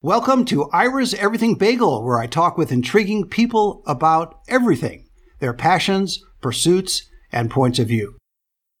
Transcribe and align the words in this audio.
Welcome 0.00 0.44
to 0.44 0.70
Ira's 0.70 1.12
Everything 1.14 1.56
Bagel, 1.56 2.04
where 2.04 2.20
I 2.20 2.28
talk 2.28 2.56
with 2.56 2.70
intriguing 2.70 3.26
people 3.26 3.82
about 3.84 4.38
everything, 4.46 5.08
their 5.40 5.52
passions, 5.52 6.22
pursuits, 6.40 7.08
and 7.32 7.50
points 7.50 7.80
of 7.80 7.88
view. 7.88 8.16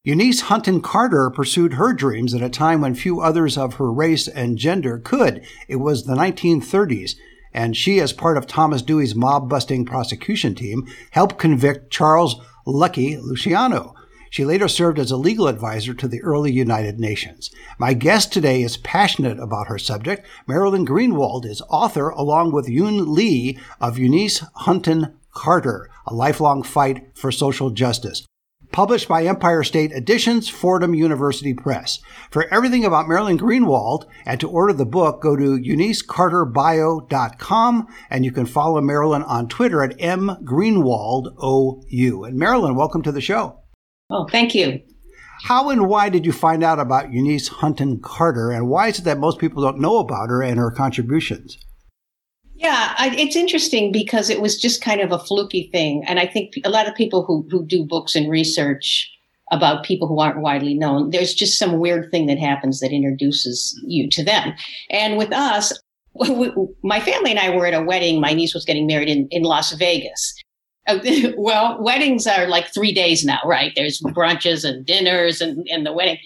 Eunice 0.04 0.42
Hunton 0.42 0.80
Carter 0.80 1.28
pursued 1.28 1.72
her 1.72 1.92
dreams 1.92 2.34
at 2.34 2.40
a 2.40 2.48
time 2.48 2.82
when 2.82 2.94
few 2.94 3.20
others 3.20 3.58
of 3.58 3.74
her 3.74 3.92
race 3.92 4.28
and 4.28 4.58
gender 4.58 5.00
could. 5.00 5.44
It 5.66 5.80
was 5.80 6.04
the 6.04 6.14
1930s, 6.14 7.16
and 7.52 7.76
she, 7.76 7.98
as 7.98 8.12
part 8.12 8.36
of 8.36 8.46
Thomas 8.46 8.80
Dewey's 8.80 9.16
mob 9.16 9.48
busting 9.48 9.86
prosecution 9.86 10.54
team, 10.54 10.86
helped 11.10 11.36
convict 11.36 11.90
Charles 11.90 12.40
Lucky 12.64 13.16
Luciano, 13.16 13.92
she 14.30 14.44
later 14.44 14.68
served 14.68 14.98
as 14.98 15.10
a 15.10 15.16
legal 15.16 15.48
advisor 15.48 15.94
to 15.94 16.08
the 16.08 16.22
early 16.22 16.52
United 16.52 17.00
Nations. 17.00 17.50
My 17.78 17.94
guest 17.94 18.32
today 18.32 18.62
is 18.62 18.76
passionate 18.76 19.38
about 19.38 19.68
her 19.68 19.78
subject. 19.78 20.26
Marilyn 20.46 20.86
Greenwald 20.86 21.44
is 21.44 21.62
author, 21.68 22.10
along 22.10 22.52
with 22.52 22.68
Yun 22.68 23.14
Li, 23.14 23.58
of 23.80 23.98
Eunice 23.98 24.40
Hunton 24.54 25.14
Carter, 25.32 25.88
A 26.06 26.14
Lifelong 26.14 26.62
Fight 26.62 27.10
for 27.14 27.30
Social 27.30 27.70
Justice. 27.70 28.24
Published 28.70 29.08
by 29.08 29.24
Empire 29.24 29.62
State 29.62 29.92
Editions, 29.92 30.50
Fordham 30.50 30.94
University 30.94 31.54
Press. 31.54 32.00
For 32.30 32.52
everything 32.52 32.84
about 32.84 33.08
Marilyn 33.08 33.38
Greenwald 33.38 34.04
and 34.26 34.38
to 34.40 34.48
order 34.48 34.74
the 34.74 34.84
book, 34.84 35.22
go 35.22 35.36
to 35.36 35.58
eunicecarterbio.com 35.58 37.86
and 38.10 38.26
you 38.26 38.32
can 38.32 38.44
follow 38.44 38.82
Marilyn 38.82 39.22
on 39.22 39.48
Twitter 39.48 39.82
at 39.82 39.96
mgreenwaldou. 39.98 42.28
And 42.28 42.38
Marilyn, 42.38 42.74
welcome 42.74 43.02
to 43.02 43.12
the 43.12 43.22
show. 43.22 43.57
Oh, 44.10 44.26
thank 44.30 44.54
you. 44.54 44.80
How 45.44 45.70
and 45.70 45.86
why 45.86 46.08
did 46.08 46.26
you 46.26 46.32
find 46.32 46.64
out 46.64 46.80
about 46.80 47.12
Eunice 47.12 47.48
Hunton 47.48 48.00
Carter, 48.00 48.50
and 48.50 48.68
why 48.68 48.88
is 48.88 48.98
it 48.98 49.04
that 49.04 49.18
most 49.18 49.38
people 49.38 49.62
don't 49.62 49.80
know 49.80 49.98
about 49.98 50.30
her 50.30 50.42
and 50.42 50.58
her 50.58 50.70
contributions? 50.70 51.58
Yeah, 52.56 52.94
I, 52.98 53.14
it's 53.16 53.36
interesting 53.36 53.92
because 53.92 54.30
it 54.30 54.40
was 54.40 54.60
just 54.60 54.82
kind 54.82 55.00
of 55.00 55.12
a 55.12 55.18
fluky 55.18 55.68
thing, 55.70 56.02
and 56.08 56.18
I 56.18 56.26
think 56.26 56.54
a 56.64 56.70
lot 56.70 56.88
of 56.88 56.94
people 56.96 57.24
who 57.24 57.46
who 57.50 57.64
do 57.64 57.86
books 57.86 58.16
and 58.16 58.28
research 58.28 59.08
about 59.52 59.84
people 59.84 60.08
who 60.08 60.20
aren't 60.20 60.40
widely 60.40 60.74
known, 60.74 61.10
there's 61.10 61.34
just 61.34 61.58
some 61.58 61.78
weird 61.78 62.10
thing 62.10 62.26
that 62.26 62.38
happens 62.38 62.80
that 62.80 62.92
introduces 62.92 63.80
you 63.86 64.08
to 64.10 64.24
them. 64.24 64.54
And 64.90 65.16
with 65.16 65.32
us, 65.32 65.72
we, 66.14 66.52
my 66.82 67.00
family 67.00 67.30
and 67.30 67.40
I 67.40 67.54
were 67.54 67.66
at 67.66 67.74
a 67.74 67.82
wedding. 67.82 68.20
My 68.20 68.32
niece 68.32 68.54
was 68.54 68.64
getting 68.64 68.86
married 68.86 69.08
in, 69.08 69.28
in 69.30 69.42
Las 69.42 69.72
Vegas. 69.72 70.34
well, 71.36 71.82
weddings 71.82 72.26
are 72.26 72.46
like 72.46 72.72
three 72.72 72.92
days 72.92 73.24
now, 73.24 73.40
right? 73.44 73.72
There's 73.74 74.00
brunches 74.00 74.64
and 74.64 74.84
dinners 74.84 75.40
and, 75.40 75.66
and 75.70 75.84
the 75.84 75.92
wedding. 75.92 76.18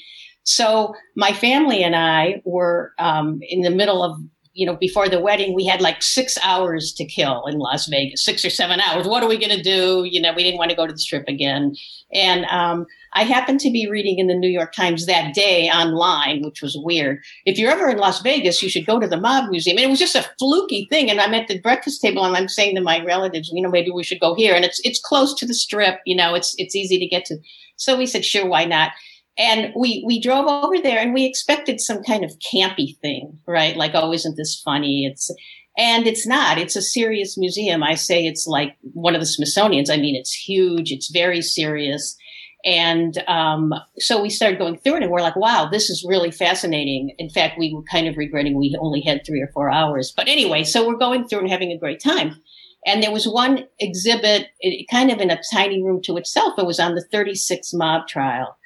So 0.44 0.94
my 1.16 1.32
family 1.32 1.82
and 1.84 1.94
I 1.94 2.42
were 2.44 2.92
um, 2.98 3.40
in 3.42 3.62
the 3.62 3.70
middle 3.70 4.02
of, 4.02 4.18
you 4.54 4.66
know, 4.66 4.76
before 4.76 5.08
the 5.08 5.20
wedding, 5.20 5.54
we 5.54 5.64
had 5.64 5.80
like 5.80 6.02
six 6.02 6.36
hours 6.42 6.92
to 6.94 7.04
kill 7.04 7.46
in 7.46 7.58
Las 7.58 7.86
Vegas, 7.88 8.24
six 8.24 8.44
or 8.44 8.50
seven 8.50 8.80
hours. 8.80 9.06
What 9.06 9.22
are 9.22 9.28
we 9.28 9.38
going 9.38 9.56
to 9.56 9.62
do? 9.62 10.04
You 10.04 10.20
know, 10.20 10.32
we 10.34 10.42
didn't 10.42 10.58
want 10.58 10.70
to 10.70 10.76
go 10.76 10.86
to 10.86 10.92
the 10.92 10.98
strip 10.98 11.24
again. 11.28 11.74
And 12.12 12.44
um, 12.46 12.86
I 13.14 13.24
happened 13.24 13.60
to 13.60 13.70
be 13.70 13.88
reading 13.90 14.18
in 14.18 14.26
the 14.26 14.34
New 14.34 14.48
York 14.48 14.72
Times 14.72 15.06
that 15.06 15.34
day 15.34 15.68
online, 15.68 16.42
which 16.42 16.62
was 16.62 16.78
weird. 16.82 17.22
If 17.44 17.58
you're 17.58 17.70
ever 17.70 17.90
in 17.90 17.98
Las 17.98 18.22
Vegas, 18.22 18.62
you 18.62 18.70
should 18.70 18.86
go 18.86 18.98
to 18.98 19.06
the 19.06 19.20
Mob 19.20 19.50
Museum. 19.50 19.76
And 19.76 19.84
it 19.84 19.90
was 19.90 19.98
just 19.98 20.16
a 20.16 20.28
fluky 20.38 20.86
thing. 20.90 21.10
And 21.10 21.20
I'm 21.20 21.34
at 21.34 21.48
the 21.48 21.60
breakfast 21.60 22.00
table 22.00 22.24
and 22.24 22.36
I'm 22.36 22.48
saying 22.48 22.74
to 22.76 22.80
my 22.80 23.04
relatives, 23.04 23.50
you 23.52 23.62
know, 23.62 23.70
maybe 23.70 23.90
we 23.90 24.04
should 24.04 24.20
go 24.20 24.34
here. 24.34 24.54
And 24.54 24.64
it's 24.64 24.80
it's 24.84 25.00
close 25.00 25.34
to 25.34 25.46
the 25.46 25.54
strip, 25.54 26.00
you 26.06 26.16
know, 26.16 26.34
it's 26.34 26.54
it's 26.56 26.74
easy 26.74 26.98
to 26.98 27.06
get 27.06 27.26
to. 27.26 27.38
So 27.76 27.96
we 27.96 28.06
said, 28.06 28.24
sure, 28.24 28.46
why 28.46 28.64
not? 28.64 28.92
And 29.36 29.72
we 29.76 30.02
we 30.06 30.20
drove 30.20 30.46
over 30.46 30.78
there 30.82 30.98
and 30.98 31.12
we 31.12 31.26
expected 31.26 31.80
some 31.80 32.02
kind 32.02 32.24
of 32.24 32.32
campy 32.52 32.98
thing, 33.00 33.38
right? 33.46 33.76
Like, 33.76 33.92
oh, 33.94 34.12
isn't 34.12 34.36
this 34.36 34.60
funny? 34.64 35.06
It's 35.06 35.30
and 35.76 36.06
it's 36.06 36.26
not. 36.26 36.58
It's 36.58 36.76
a 36.76 36.82
serious 36.82 37.36
museum. 37.38 37.82
I 37.82 37.94
say 37.94 38.26
it's 38.26 38.46
like 38.46 38.76
one 38.92 39.14
of 39.14 39.20
the 39.20 39.26
Smithsonian's. 39.26 39.90
I 39.90 39.96
mean, 39.96 40.16
it's 40.16 40.32
huge. 40.32 40.90
It's 40.92 41.10
very 41.10 41.40
serious 41.40 42.16
and 42.64 43.18
um, 43.26 43.74
so 43.98 44.22
we 44.22 44.30
started 44.30 44.58
going 44.58 44.78
through 44.78 44.96
it 44.96 45.02
and 45.02 45.10
we're 45.10 45.20
like, 45.20 45.36
wow, 45.36 45.68
this 45.70 45.90
is 45.90 46.06
really 46.08 46.30
fascinating. 46.30 47.14
In 47.18 47.28
fact, 47.28 47.58
we 47.58 47.74
were 47.74 47.82
kind 47.90 48.06
of 48.06 48.16
regretting 48.16 48.56
we 48.56 48.76
only 48.80 49.00
had 49.00 49.22
three 49.26 49.40
or 49.40 49.50
four 49.52 49.70
hours. 49.70 50.12
But 50.16 50.28
anyway, 50.28 50.62
so 50.62 50.86
we're 50.86 50.96
going 50.96 51.26
through 51.26 51.40
and 51.40 51.50
having 51.50 51.72
a 51.72 51.78
great 51.78 52.00
time. 52.00 52.40
And 52.86 53.02
there 53.02 53.12
was 53.12 53.26
one 53.26 53.64
exhibit, 53.80 54.48
it, 54.60 54.86
kind 54.90 55.10
of 55.10 55.20
in 55.20 55.30
a 55.30 55.40
tiny 55.52 55.82
room 55.82 56.00
to 56.04 56.16
itself. 56.16 56.54
It 56.58 56.66
was 56.66 56.80
on 56.80 56.94
the 56.94 57.04
36 57.12 57.72
mob 57.74 58.06
trial. 58.06 58.56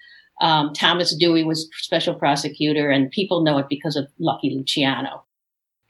Um, 0.40 0.74
Thomas 0.74 1.16
Dewey 1.16 1.44
was 1.44 1.68
special 1.78 2.14
prosecutor, 2.14 2.90
and 2.90 3.10
people 3.10 3.42
know 3.42 3.58
it 3.58 3.66
because 3.70 3.96
of 3.96 4.08
Lucky 4.18 4.54
Luciano. 4.54 5.24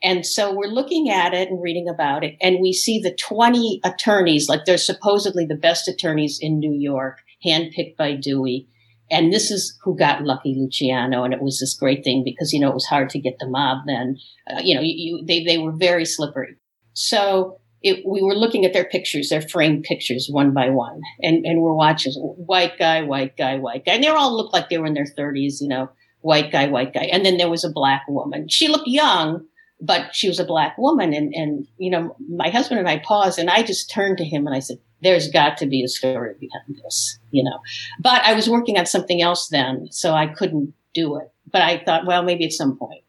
And 0.02 0.24
so 0.24 0.54
we're 0.54 0.66
looking 0.66 1.08
at 1.08 1.34
it 1.34 1.48
and 1.48 1.60
reading 1.60 1.88
about 1.88 2.22
it, 2.22 2.36
and 2.40 2.58
we 2.60 2.72
see 2.72 3.00
the 3.00 3.14
20 3.14 3.80
attorneys, 3.82 4.48
like 4.48 4.64
they're 4.64 4.78
supposedly 4.78 5.46
the 5.46 5.56
best 5.56 5.88
attorneys 5.88 6.38
in 6.40 6.60
New 6.60 6.74
York, 6.74 7.18
handpicked 7.46 7.96
by 7.96 8.14
Dewey. 8.14 8.68
And 9.10 9.32
this 9.32 9.50
is 9.50 9.78
who 9.82 9.96
got 9.96 10.24
Lucky 10.24 10.56
Luciano. 10.58 11.22
And 11.22 11.32
it 11.32 11.40
was 11.40 11.60
this 11.60 11.74
great 11.74 12.02
thing 12.02 12.22
because, 12.24 12.52
you 12.52 12.58
know, 12.58 12.70
it 12.70 12.74
was 12.74 12.86
hard 12.86 13.08
to 13.10 13.20
get 13.20 13.38
the 13.38 13.48
mob 13.48 13.84
then. 13.86 14.16
Uh, 14.50 14.60
you 14.64 14.74
know, 14.74 14.80
you, 14.80 14.94
you, 14.96 15.24
they, 15.24 15.44
they 15.44 15.58
were 15.58 15.72
very 15.72 16.04
slippery. 16.04 16.56
So 16.92 17.60
it, 17.82 18.04
we 18.04 18.22
were 18.22 18.34
looking 18.34 18.64
at 18.64 18.72
their 18.72 18.84
pictures, 18.84 19.28
their 19.28 19.42
framed 19.42 19.84
pictures 19.84 20.28
one 20.28 20.52
by 20.52 20.70
one. 20.70 21.00
And, 21.22 21.44
and 21.46 21.60
we're 21.60 21.74
watching 21.74 22.12
white 22.14 22.78
guy, 22.78 23.02
white 23.02 23.36
guy, 23.36 23.58
white 23.58 23.84
guy. 23.84 23.92
And 23.92 24.02
they 24.02 24.08
all 24.08 24.36
looked 24.36 24.52
like 24.52 24.68
they 24.68 24.78
were 24.78 24.86
in 24.86 24.94
their 24.94 25.06
30s, 25.06 25.60
you 25.60 25.68
know, 25.68 25.88
white 26.20 26.50
guy, 26.50 26.66
white 26.66 26.92
guy. 26.92 27.04
And 27.12 27.24
then 27.24 27.36
there 27.36 27.50
was 27.50 27.64
a 27.64 27.70
black 27.70 28.02
woman. 28.08 28.48
She 28.48 28.66
looked 28.66 28.88
young, 28.88 29.46
but 29.80 30.14
she 30.14 30.26
was 30.26 30.40
a 30.40 30.44
black 30.44 30.76
woman. 30.78 31.12
And, 31.12 31.32
and, 31.32 31.68
you 31.78 31.90
know, 31.90 32.16
my 32.28 32.48
husband 32.48 32.80
and 32.80 32.88
I 32.88 32.98
paused 32.98 33.38
and 33.38 33.50
I 33.50 33.62
just 33.62 33.90
turned 33.90 34.18
to 34.18 34.24
him 34.24 34.46
and 34.46 34.56
I 34.56 34.58
said, 34.58 34.78
there's 35.02 35.28
got 35.28 35.56
to 35.58 35.66
be 35.66 35.82
a 35.82 35.88
story 35.88 36.34
behind 36.40 36.80
this, 36.82 37.18
you 37.30 37.44
know. 37.44 37.58
But 38.00 38.22
I 38.22 38.34
was 38.34 38.48
working 38.48 38.78
on 38.78 38.86
something 38.86 39.22
else 39.22 39.48
then, 39.48 39.88
so 39.90 40.12
I 40.12 40.26
couldn't 40.26 40.72
do 40.94 41.16
it. 41.16 41.30
But 41.50 41.62
I 41.62 41.82
thought, 41.84 42.06
well, 42.06 42.22
maybe 42.22 42.44
at 42.44 42.52
some 42.52 42.76
point. 42.76 43.02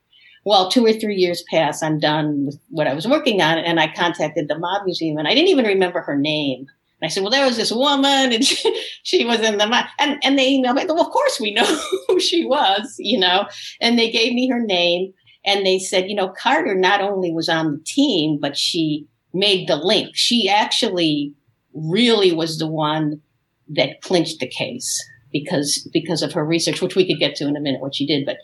Well, 0.46 0.70
two 0.70 0.86
or 0.86 0.94
three 0.94 1.16
years 1.16 1.44
pass, 1.50 1.84
I'm 1.84 2.00
done 2.00 2.46
with 2.46 2.60
what 2.70 2.88
I 2.88 2.94
was 2.94 3.08
working 3.08 3.42
on, 3.42 3.58
and 3.58 3.80
I 3.80 3.94
contacted 3.94 4.48
the 4.48 4.58
Mob 4.58 4.86
Museum, 4.86 5.18
and 5.18 5.28
I 5.28 5.34
didn't 5.34 5.50
even 5.50 5.66
remember 5.66 6.02
her 6.02 6.18
name. 6.18 6.68
And 7.02 7.08
I 7.08 7.10
said, 7.10 7.22
well, 7.22 7.32
there 7.32 7.46
was 7.46 7.58
this 7.58 7.72
woman, 7.72 8.32
and 8.32 8.46
she, 8.46 8.84
she 9.04 9.26
was 9.26 9.42
in 9.42 9.58
the 9.58 9.68
mob. 9.68 9.86
And, 10.00 10.20
and 10.24 10.38
they 10.38 10.54
emailed 10.54 10.76
me, 10.76 10.86
well, 10.86 11.02
of 11.02 11.12
course 11.12 11.40
we 11.40 11.54
know 11.54 11.66
who 12.08 12.20
she 12.20 12.46
was, 12.46 12.96
you 12.98 13.20
know. 13.20 13.48
And 13.82 14.00
they 14.00 14.10
gave 14.10 14.34
me 14.34 14.48
her 14.50 14.60
name, 14.60 15.14
and 15.46 15.66
they 15.66 15.80
said, 15.80 16.10
you 16.10 16.16
know, 16.16 16.30
Carter 16.30 16.76
not 16.76 17.02
only 17.02 17.32
was 17.32 17.50
on 17.50 17.72
the 17.74 17.84
team, 17.86 18.40
but 18.40 18.58
she 18.58 19.06
made 19.34 19.68
the 19.68 19.76
link. 19.76 20.16
She 20.16 20.50
actually 20.50 21.34
really 21.78 22.32
was 22.32 22.58
the 22.58 22.68
one 22.68 23.22
that 23.70 24.02
clinched 24.02 24.40
the 24.40 24.48
case 24.48 25.04
because 25.32 25.88
because 25.94 26.22
of 26.22 26.34
her 26.34 26.46
research, 26.46 26.82
which 26.82 26.96
we 26.96 27.06
could 27.06 27.20
get 27.20 27.36
to 27.36 27.48
in 27.48 27.56
a 27.56 27.62
minute 27.62 27.82
what 27.82 27.96
she 27.96 28.06
did. 28.06 28.26
But 28.26 28.38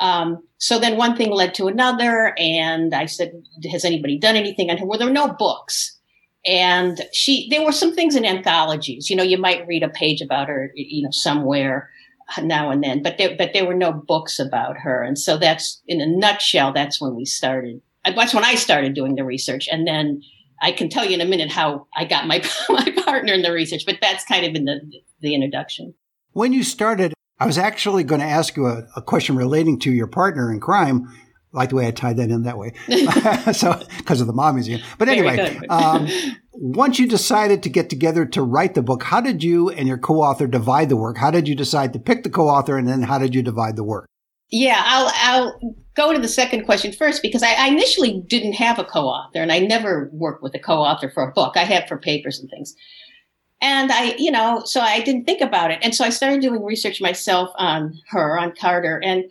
um, 0.00 0.42
so 0.58 0.78
then 0.78 0.96
one 0.96 1.16
thing 1.16 1.30
led 1.30 1.54
to 1.54 1.66
another, 1.66 2.34
and 2.38 2.94
I 2.94 3.06
said, 3.06 3.32
"Has 3.70 3.84
anybody 3.84 4.18
done 4.18 4.36
anything 4.36 4.70
on 4.70 4.78
her?" 4.78 4.86
Well, 4.86 4.98
there 4.98 5.08
were 5.08 5.12
no 5.12 5.34
books, 5.38 5.98
and 6.46 7.00
she 7.12 7.48
there 7.50 7.64
were 7.64 7.72
some 7.72 7.94
things 7.94 8.16
in 8.16 8.24
anthologies. 8.24 9.10
You 9.10 9.16
know, 9.16 9.22
you 9.22 9.38
might 9.38 9.66
read 9.66 9.82
a 9.82 9.88
page 9.88 10.20
about 10.20 10.48
her, 10.48 10.72
you 10.74 11.02
know, 11.02 11.10
somewhere 11.10 11.90
now 12.42 12.70
and 12.70 12.82
then, 12.84 13.02
but 13.02 13.18
there 13.18 13.34
but 13.36 13.52
there 13.52 13.66
were 13.66 13.74
no 13.74 13.92
books 13.92 14.38
about 14.38 14.76
her, 14.78 15.02
and 15.02 15.18
so 15.18 15.36
that's 15.36 15.82
in 15.86 16.00
a 16.00 16.06
nutshell. 16.06 16.72
That's 16.72 17.00
when 17.00 17.14
we 17.14 17.24
started. 17.24 17.80
That's 18.04 18.34
when 18.34 18.44
I 18.44 18.54
started 18.54 18.94
doing 18.94 19.16
the 19.16 19.24
research, 19.24 19.68
and 19.70 19.86
then 19.86 20.22
I 20.60 20.72
can 20.72 20.88
tell 20.88 21.04
you 21.04 21.14
in 21.14 21.20
a 21.20 21.24
minute 21.24 21.50
how 21.50 21.86
I 21.94 22.04
got 22.04 22.26
my 22.26 22.42
my 22.68 22.90
partner 23.04 23.32
in 23.32 23.42
the 23.42 23.52
research, 23.52 23.84
but 23.86 23.98
that's 24.00 24.24
kind 24.24 24.44
of 24.44 24.54
in 24.54 24.64
the 24.64 24.80
the 25.20 25.34
introduction. 25.34 25.94
When 26.32 26.52
you 26.52 26.62
started, 26.62 27.14
I 27.38 27.46
was 27.46 27.58
actually 27.58 28.04
going 28.04 28.20
to 28.20 28.26
ask 28.26 28.56
you 28.56 28.66
a, 28.66 28.86
a 28.96 29.02
question 29.02 29.36
relating 29.36 29.78
to 29.80 29.92
your 29.92 30.06
partner 30.06 30.52
in 30.52 30.60
crime. 30.60 31.08
I 31.54 31.56
like 31.56 31.70
the 31.70 31.76
way 31.76 31.86
I 31.86 31.90
tied 31.92 32.18
that 32.18 32.30
in 32.30 32.42
that 32.42 32.58
way, 32.58 32.74
so 33.52 33.80
because 33.96 34.20
of 34.20 34.26
the 34.26 34.34
Mob 34.34 34.54
Museum. 34.54 34.80
But 34.98 35.08
anyway, 35.08 35.58
um, 35.70 36.06
once 36.52 36.98
you 36.98 37.08
decided 37.08 37.62
to 37.62 37.70
get 37.70 37.88
together 37.88 38.26
to 38.26 38.42
write 38.42 38.74
the 38.74 38.82
book, 38.82 39.04
how 39.04 39.20
did 39.20 39.42
you 39.42 39.70
and 39.70 39.88
your 39.88 39.98
co-author 39.98 40.46
divide 40.46 40.90
the 40.90 40.96
work? 40.96 41.16
How 41.16 41.30
did 41.30 41.48
you 41.48 41.54
decide 41.54 41.94
to 41.94 41.98
pick 41.98 42.22
the 42.22 42.30
co-author, 42.30 42.76
and 42.76 42.86
then 42.86 43.02
how 43.02 43.18
did 43.18 43.34
you 43.34 43.42
divide 43.42 43.76
the 43.76 43.84
work? 43.84 44.08
Yeah, 44.50 44.82
I'll 44.84 45.12
I'll 45.14 45.76
go 45.94 46.12
to 46.12 46.18
the 46.18 46.28
second 46.28 46.64
question 46.64 46.92
first 46.92 47.22
because 47.22 47.42
I, 47.42 47.52
I, 47.54 47.68
initially 47.68 48.20
didn't 48.28 48.52
have 48.52 48.78
a 48.78 48.84
co-author 48.84 49.42
and 49.42 49.50
I 49.50 49.58
never 49.58 50.08
worked 50.12 50.44
with 50.44 50.54
a 50.54 50.58
co-author 50.58 51.10
for 51.10 51.24
a 51.24 51.32
book. 51.32 51.56
I 51.56 51.64
have 51.64 51.88
for 51.88 51.98
papers 51.98 52.38
and 52.38 52.48
things. 52.48 52.74
And 53.60 53.90
I, 53.90 54.14
you 54.16 54.30
know, 54.30 54.62
so 54.64 54.80
I 54.80 55.00
didn't 55.00 55.24
think 55.24 55.40
about 55.40 55.72
it. 55.72 55.80
And 55.82 55.94
so 55.94 56.04
I 56.04 56.10
started 56.10 56.40
doing 56.40 56.64
research 56.64 57.00
myself 57.00 57.50
on 57.56 57.98
her, 58.10 58.38
on 58.38 58.54
Carter, 58.54 59.00
and 59.02 59.24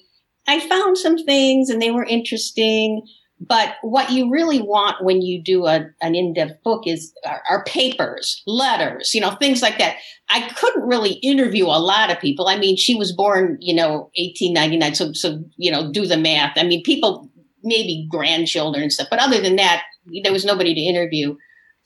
I 0.45 0.59
found 0.59 0.97
some 0.97 1.17
things 1.17 1.69
and 1.69 1.81
they 1.81 1.91
were 1.91 2.03
interesting. 2.03 3.07
But 3.39 3.75
what 3.81 4.11
you 4.11 4.31
really 4.31 4.61
want 4.61 5.03
when 5.03 5.21
you 5.21 5.41
do 5.43 5.67
a, 5.67 5.85
an 6.01 6.15
in-depth 6.15 6.63
book 6.63 6.87
is 6.87 7.13
are, 7.25 7.43
are, 7.49 7.63
papers, 7.65 8.41
letters, 8.47 9.13
you 9.13 9.21
know, 9.21 9.31
things 9.31 9.61
like 9.61 9.77
that. 9.77 9.97
I 10.29 10.49
couldn't 10.49 10.87
really 10.87 11.13
interview 11.13 11.65
a 11.65 11.77
lot 11.79 12.11
of 12.11 12.19
people. 12.19 12.47
I 12.47 12.57
mean, 12.57 12.77
she 12.77 12.95
was 12.95 13.11
born, 13.11 13.57
you 13.59 13.75
know, 13.75 14.09
1899. 14.17 14.95
So, 14.95 15.13
so, 15.13 15.43
you 15.55 15.71
know, 15.71 15.91
do 15.91 16.07
the 16.07 16.17
math. 16.17 16.57
I 16.57 16.63
mean, 16.63 16.81
people, 16.83 17.29
maybe 17.63 18.07
grandchildren 18.09 18.83
and 18.83 18.91
stuff. 18.91 19.07
But 19.09 19.19
other 19.19 19.39
than 19.39 19.57
that, 19.57 19.83
there 20.23 20.33
was 20.33 20.45
nobody 20.45 20.73
to 20.73 20.81
interview. 20.81 21.35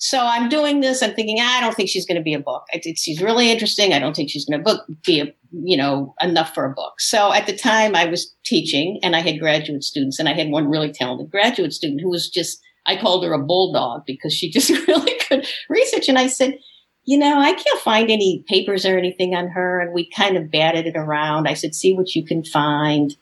So 0.03 0.19
I'm 0.19 0.49
doing 0.49 0.79
this. 0.81 1.03
I'm 1.03 1.13
thinking, 1.13 1.37
ah, 1.39 1.59
I 1.59 1.61
don't 1.61 1.75
think 1.75 1.87
she's 1.87 2.07
going 2.07 2.17
to 2.17 2.23
be 2.23 2.33
a 2.33 2.39
book. 2.39 2.65
she's 2.95 3.21
really 3.21 3.51
interesting. 3.51 3.93
I 3.93 3.99
don't 3.99 4.15
think 4.15 4.31
she's 4.31 4.45
going 4.45 4.59
to 4.59 4.63
book 4.63 4.83
be 5.05 5.21
a, 5.21 5.31
you 5.51 5.77
know, 5.77 6.15
enough 6.19 6.55
for 6.55 6.65
a 6.65 6.73
book. 6.73 6.99
So 6.99 7.31
at 7.31 7.45
the 7.45 7.55
time 7.55 7.95
I 7.95 8.05
was 8.05 8.33
teaching 8.43 8.99
and 9.03 9.15
I 9.15 9.19
had 9.19 9.39
graduate 9.39 9.83
students 9.83 10.17
and 10.17 10.27
I 10.27 10.33
had 10.33 10.49
one 10.49 10.71
really 10.71 10.91
talented 10.91 11.29
graduate 11.29 11.71
student 11.71 12.01
who 12.01 12.09
was 12.09 12.31
just, 12.31 12.59
I 12.87 12.97
called 12.99 13.23
her 13.23 13.31
a 13.31 13.43
bulldog 13.43 14.01
because 14.07 14.33
she 14.33 14.49
just 14.51 14.71
really 14.87 15.19
could 15.19 15.45
research. 15.69 16.09
And 16.09 16.17
I 16.17 16.25
said, 16.25 16.57
you 17.05 17.19
know, 17.19 17.39
I 17.39 17.53
can't 17.53 17.81
find 17.81 18.09
any 18.09 18.43
papers 18.47 18.87
or 18.87 18.97
anything 18.97 19.35
on 19.35 19.49
her. 19.49 19.81
And 19.81 19.93
we 19.93 20.09
kind 20.09 20.35
of 20.35 20.49
batted 20.49 20.87
it 20.87 20.97
around. 20.97 21.47
I 21.47 21.53
said, 21.53 21.75
see 21.75 21.93
what 21.93 22.15
you 22.15 22.25
can 22.25 22.43
find. 22.43 23.15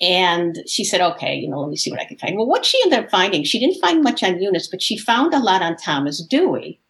And 0.00 0.56
she 0.66 0.84
said, 0.84 1.00
okay, 1.00 1.34
you 1.34 1.48
know, 1.48 1.60
let 1.60 1.68
me 1.68 1.76
see 1.76 1.90
what 1.90 2.00
I 2.00 2.06
can 2.06 2.16
find. 2.16 2.36
Well, 2.36 2.46
what 2.46 2.64
she 2.64 2.80
ended 2.84 3.00
up 3.00 3.10
finding, 3.10 3.44
she 3.44 3.60
didn't 3.60 3.80
find 3.80 4.02
much 4.02 4.22
on 4.22 4.40
Eunice, 4.40 4.66
but 4.66 4.80
she 4.80 4.96
found 4.96 5.34
a 5.34 5.38
lot 5.38 5.62
on 5.62 5.76
Thomas 5.76 6.24
Dewey. 6.24 6.80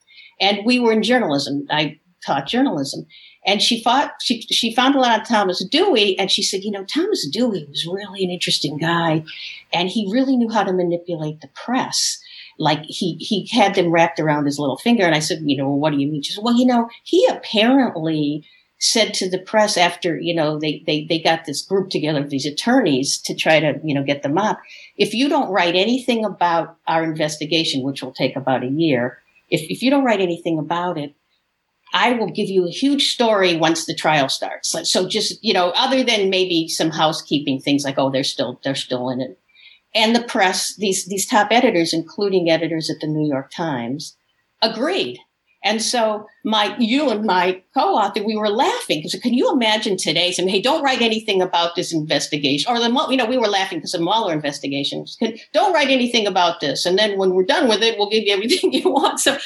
And 0.40 0.60
we 0.64 0.78
were 0.78 0.92
in 0.92 1.02
journalism. 1.02 1.66
I 1.70 1.98
taught 2.24 2.46
journalism. 2.46 3.06
And 3.44 3.60
she 3.62 3.82
fought, 3.82 4.12
she, 4.20 4.42
she 4.42 4.74
found 4.74 4.94
a 4.94 5.00
lot 5.00 5.18
on 5.18 5.24
Thomas 5.24 5.64
Dewey. 5.64 6.18
And 6.18 6.30
she 6.30 6.42
said, 6.42 6.62
you 6.62 6.70
know, 6.70 6.84
Thomas 6.84 7.26
Dewey 7.28 7.66
was 7.68 7.86
really 7.86 8.22
an 8.22 8.30
interesting 8.30 8.76
guy. 8.78 9.24
And 9.72 9.88
he 9.88 10.10
really 10.12 10.36
knew 10.36 10.50
how 10.50 10.62
to 10.62 10.72
manipulate 10.72 11.40
the 11.40 11.48
press. 11.48 12.20
Like 12.58 12.82
he, 12.84 13.16
he 13.16 13.48
had 13.50 13.74
them 13.74 13.90
wrapped 13.90 14.20
around 14.20 14.44
his 14.44 14.58
little 14.58 14.76
finger. 14.76 15.04
And 15.04 15.14
I 15.14 15.20
said, 15.20 15.40
you 15.44 15.56
know, 15.56 15.68
well, 15.68 15.78
what 15.78 15.92
do 15.92 15.98
you 15.98 16.06
mean? 16.06 16.22
She 16.22 16.32
said, 16.32 16.44
well, 16.44 16.56
you 16.56 16.66
know, 16.66 16.88
he 17.02 17.26
apparently 17.26 18.44
said 18.80 19.12
to 19.12 19.28
the 19.28 19.38
press 19.38 19.76
after 19.76 20.18
you 20.18 20.34
know 20.34 20.58
they, 20.58 20.82
they 20.86 21.04
they 21.04 21.20
got 21.20 21.44
this 21.44 21.62
group 21.62 21.90
together 21.90 22.20
of 22.20 22.30
these 22.30 22.46
attorneys 22.46 23.18
to 23.18 23.34
try 23.34 23.60
to 23.60 23.78
you 23.84 23.94
know 23.94 24.02
get 24.02 24.22
them 24.22 24.38
up. 24.38 24.58
If 24.96 25.14
you 25.14 25.28
don't 25.28 25.50
write 25.50 25.76
anything 25.76 26.24
about 26.24 26.78
our 26.88 27.04
investigation 27.04 27.82
which 27.82 28.02
will 28.02 28.12
take 28.12 28.36
about 28.36 28.64
a 28.64 28.68
year 28.68 29.18
if, 29.50 29.60
if 29.70 29.82
you 29.82 29.90
don't 29.90 30.04
write 30.04 30.20
anything 30.20 30.58
about 30.58 30.96
it 30.96 31.14
i 31.92 32.12
will 32.12 32.30
give 32.30 32.48
you 32.48 32.66
a 32.66 32.70
huge 32.70 33.12
story 33.12 33.56
once 33.56 33.84
the 33.84 33.94
trial 33.94 34.28
starts. 34.28 34.74
So 34.90 35.08
just 35.08 35.44
you 35.44 35.52
know 35.52 35.70
other 35.76 36.02
than 36.02 36.30
maybe 36.30 36.68
some 36.68 36.90
housekeeping 36.90 37.60
things 37.60 37.84
like 37.84 37.98
oh 37.98 38.10
they're 38.10 38.24
still 38.24 38.60
they're 38.64 38.74
still 38.74 39.10
in 39.10 39.20
it. 39.20 39.38
And 39.94 40.16
the 40.16 40.22
press 40.22 40.74
these 40.76 41.06
these 41.06 41.26
top 41.26 41.48
editors 41.50 41.92
including 41.92 42.48
editors 42.48 42.88
at 42.88 43.00
the 43.00 43.06
new 43.06 43.28
york 43.28 43.50
times 43.50 44.16
agreed 44.62 45.18
and 45.62 45.82
so 45.82 46.26
my, 46.44 46.74
you 46.78 47.10
and 47.10 47.24
my 47.24 47.62
co-author, 47.74 48.22
we 48.22 48.36
were 48.36 48.48
laughing 48.48 49.00
because 49.00 49.20
can 49.20 49.34
you 49.34 49.52
imagine 49.52 49.96
today 49.96 50.32
saying, 50.32 50.48
Hey, 50.48 50.62
don't 50.62 50.82
write 50.82 51.02
anything 51.02 51.42
about 51.42 51.76
this 51.76 51.92
investigation 51.92 52.72
or 52.72 52.78
the, 52.78 52.88
you 53.10 53.16
know, 53.16 53.26
we 53.26 53.36
were 53.36 53.46
laughing 53.46 53.78
because 53.78 53.94
of 53.94 54.00
Mueller 54.00 54.32
investigations. 54.32 55.18
Don't 55.52 55.74
write 55.74 55.88
anything 55.88 56.26
about 56.26 56.60
this. 56.60 56.86
And 56.86 56.98
then 56.98 57.18
when 57.18 57.34
we're 57.34 57.44
done 57.44 57.68
with 57.68 57.82
it, 57.82 57.98
we'll 57.98 58.10
give 58.10 58.24
you 58.24 58.32
everything 58.32 58.72
you 58.72 58.90
want. 58.90 59.20
So 59.20 59.38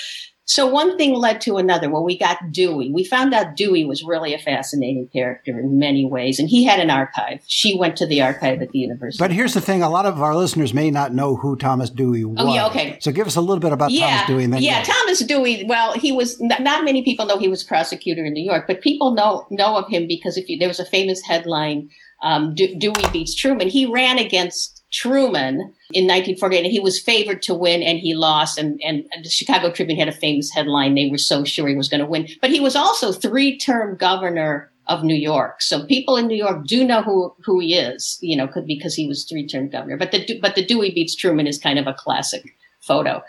so 0.46 0.66
one 0.66 0.98
thing 0.98 1.14
led 1.14 1.40
to 1.42 1.56
another. 1.56 1.88
Well, 1.88 2.04
we 2.04 2.18
got 2.18 2.38
Dewey. 2.50 2.90
We 2.92 3.02
found 3.02 3.32
out 3.32 3.56
Dewey 3.56 3.86
was 3.86 4.02
really 4.02 4.34
a 4.34 4.38
fascinating 4.38 5.08
character 5.10 5.58
in 5.58 5.78
many 5.78 6.04
ways, 6.04 6.38
and 6.38 6.48
he 6.48 6.64
had 6.64 6.80
an 6.80 6.90
archive. 6.90 7.40
She 7.46 7.78
went 7.78 7.96
to 7.96 8.06
the 8.06 8.20
archive 8.20 8.60
at 8.60 8.70
the 8.70 8.78
university. 8.78 9.22
But 9.22 9.30
here's 9.30 9.54
the 9.54 9.62
thing: 9.62 9.82
a 9.82 9.88
lot 9.88 10.04
of 10.04 10.20
our 10.20 10.36
listeners 10.36 10.74
may 10.74 10.90
not 10.90 11.14
know 11.14 11.36
who 11.36 11.56
Thomas 11.56 11.88
Dewey 11.88 12.24
was. 12.24 12.36
Oh, 12.38 12.52
yeah, 12.52 12.66
okay. 12.66 12.98
So 13.00 13.10
give 13.10 13.26
us 13.26 13.36
a 13.36 13.40
little 13.40 13.60
bit 13.60 13.72
about 13.72 13.90
yeah, 13.90 14.24
Thomas 14.26 14.26
Dewey. 14.26 14.58
yeah, 14.60 14.82
Thomas 14.82 15.20
Dewey. 15.20 15.64
Well, 15.66 15.94
he 15.94 16.12
was 16.12 16.38
not 16.40 16.84
many 16.84 17.02
people 17.02 17.24
know 17.24 17.38
he 17.38 17.48
was 17.48 17.64
prosecutor 17.64 18.24
in 18.24 18.34
New 18.34 18.44
York, 18.44 18.66
but 18.66 18.82
people 18.82 19.14
know 19.14 19.46
know 19.50 19.76
of 19.76 19.88
him 19.88 20.06
because 20.06 20.36
if 20.36 20.48
you, 20.50 20.58
there 20.58 20.68
was 20.68 20.80
a 20.80 20.84
famous 20.84 21.22
headline, 21.22 21.88
um, 22.22 22.54
Dewey 22.54 22.92
beats 23.12 23.34
Truman. 23.34 23.68
He 23.68 23.86
ran 23.86 24.18
against 24.18 24.73
Truman 24.94 25.74
in 25.92 26.04
1948, 26.04 26.64
and 26.64 26.72
he 26.72 26.78
was 26.78 27.00
favored 27.00 27.42
to 27.42 27.54
win, 27.54 27.82
and 27.82 27.98
he 27.98 28.14
lost. 28.14 28.58
And, 28.58 28.80
and 28.84 29.04
the 29.22 29.28
Chicago 29.28 29.72
Tribune 29.72 29.98
had 29.98 30.08
a 30.08 30.12
famous 30.12 30.50
headline: 30.50 30.94
"They 30.94 31.08
were 31.10 31.18
so 31.18 31.42
sure 31.44 31.66
he 31.66 31.74
was 31.74 31.88
going 31.88 32.00
to 32.00 32.06
win." 32.06 32.28
But 32.40 32.50
he 32.50 32.60
was 32.60 32.76
also 32.76 33.12
three-term 33.12 33.96
governor 33.96 34.70
of 34.86 35.02
New 35.02 35.16
York, 35.16 35.62
so 35.62 35.84
people 35.86 36.16
in 36.16 36.28
New 36.28 36.36
York 36.36 36.66
do 36.66 36.84
know 36.84 37.02
who 37.02 37.34
who 37.44 37.58
he 37.58 37.74
is, 37.74 38.18
you 38.20 38.36
know, 38.36 38.46
could 38.46 38.66
because 38.66 38.94
he 38.94 39.08
was 39.08 39.24
three-term 39.24 39.68
governor. 39.68 39.96
But 39.96 40.12
the 40.12 40.38
but 40.40 40.54
the 40.54 40.64
Dewey 40.64 40.92
beats 40.92 41.16
Truman 41.16 41.48
is 41.48 41.58
kind 41.58 41.78
of 41.78 41.88
a 41.88 41.94
classic 41.94 42.54
photo. 42.80 43.22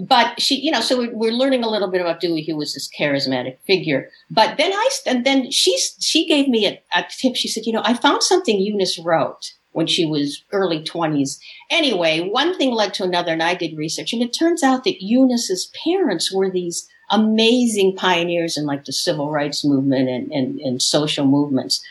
But 0.00 0.40
she, 0.40 0.56
you 0.56 0.72
know, 0.72 0.80
so 0.80 0.98
we're, 0.98 1.14
we're 1.14 1.32
learning 1.32 1.62
a 1.62 1.68
little 1.68 1.88
bit 1.88 2.00
about 2.00 2.20
Dewey, 2.20 2.44
who 2.44 2.56
was 2.56 2.74
this 2.74 2.90
charismatic 2.98 3.58
figure. 3.64 4.08
But 4.28 4.56
then 4.56 4.72
I, 4.72 4.90
and 5.06 5.24
then 5.24 5.52
she, 5.52 5.78
she 6.00 6.26
gave 6.26 6.48
me 6.48 6.66
a, 6.66 6.82
a 6.98 7.04
tip. 7.08 7.36
She 7.36 7.46
said, 7.46 7.64
you 7.64 7.72
know, 7.72 7.82
I 7.84 7.94
found 7.94 8.24
something 8.24 8.58
Eunice 8.58 8.98
wrote 8.98 9.52
when 9.74 9.86
she 9.88 10.06
was 10.06 10.42
early 10.52 10.80
20s. 10.80 11.38
Anyway, 11.68 12.20
one 12.20 12.56
thing 12.56 12.70
led 12.70 12.94
to 12.94 13.02
another, 13.02 13.32
and 13.32 13.42
I 13.42 13.54
did 13.54 13.76
research, 13.76 14.12
and 14.12 14.22
it 14.22 14.32
turns 14.32 14.62
out 14.62 14.84
that 14.84 15.02
Eunice's 15.02 15.70
parents 15.84 16.32
were 16.32 16.48
these 16.48 16.88
amazing 17.10 17.96
pioneers 17.96 18.56
in 18.56 18.66
like 18.66 18.84
the 18.84 18.92
civil 18.92 19.30
rights 19.30 19.64
movement 19.64 20.08
and, 20.08 20.30
and, 20.32 20.60
and 20.60 20.80
social 20.80 21.26
movements. 21.26 21.84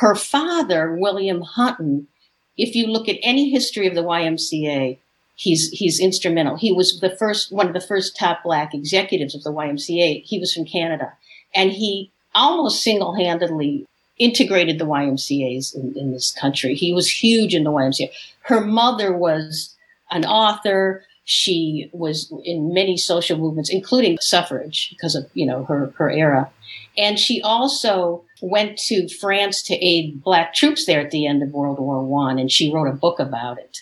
Her 0.00 0.14
father, 0.14 0.94
William 0.94 1.42
Hunton, 1.42 2.08
if 2.56 2.74
you 2.74 2.88
look 2.88 3.08
at 3.08 3.18
any 3.22 3.48
history 3.48 3.86
of 3.86 3.94
the 3.94 4.02
YMCA, 4.02 4.98
he's 5.36 5.70
he's 5.70 6.00
instrumental. 6.00 6.56
He 6.56 6.72
was 6.72 6.98
the 7.00 7.16
first 7.16 7.52
one 7.52 7.68
of 7.68 7.74
the 7.74 7.80
first 7.80 8.16
top 8.16 8.42
black 8.42 8.74
executives 8.74 9.34
of 9.36 9.44
the 9.44 9.52
YMCA. 9.52 10.24
He 10.24 10.38
was 10.38 10.52
from 10.52 10.66
Canada, 10.66 11.12
and 11.54 11.70
he 11.70 12.10
almost 12.34 12.82
single-handedly 12.82 13.86
integrated 14.20 14.78
the 14.78 14.86
YMCA's 14.86 15.74
in, 15.74 15.96
in 15.96 16.12
this 16.12 16.30
country. 16.30 16.74
He 16.74 16.92
was 16.92 17.08
huge 17.08 17.54
in 17.54 17.64
the 17.64 17.72
YMCA. 17.72 18.10
Her 18.42 18.60
mother 18.60 19.16
was 19.16 19.74
an 20.12 20.24
author. 20.24 21.04
She 21.24 21.90
was 21.92 22.32
in 22.44 22.72
many 22.72 22.96
social 22.96 23.38
movements, 23.38 23.70
including 23.70 24.18
suffrage, 24.20 24.90
because 24.90 25.14
of 25.16 25.28
you 25.34 25.46
know 25.46 25.64
her 25.64 25.92
her 25.96 26.10
era. 26.10 26.50
And 26.96 27.18
she 27.18 27.40
also 27.42 28.24
went 28.42 28.78
to 28.78 29.08
France 29.08 29.62
to 29.64 29.74
aid 29.74 30.22
black 30.22 30.54
troops 30.54 30.86
there 30.86 31.00
at 31.00 31.10
the 31.10 31.26
end 31.26 31.42
of 31.42 31.50
World 31.50 31.78
War 31.78 32.04
One, 32.04 32.38
and 32.38 32.50
she 32.50 32.72
wrote 32.72 32.88
a 32.88 32.92
book 32.92 33.18
about 33.18 33.58
it. 33.58 33.78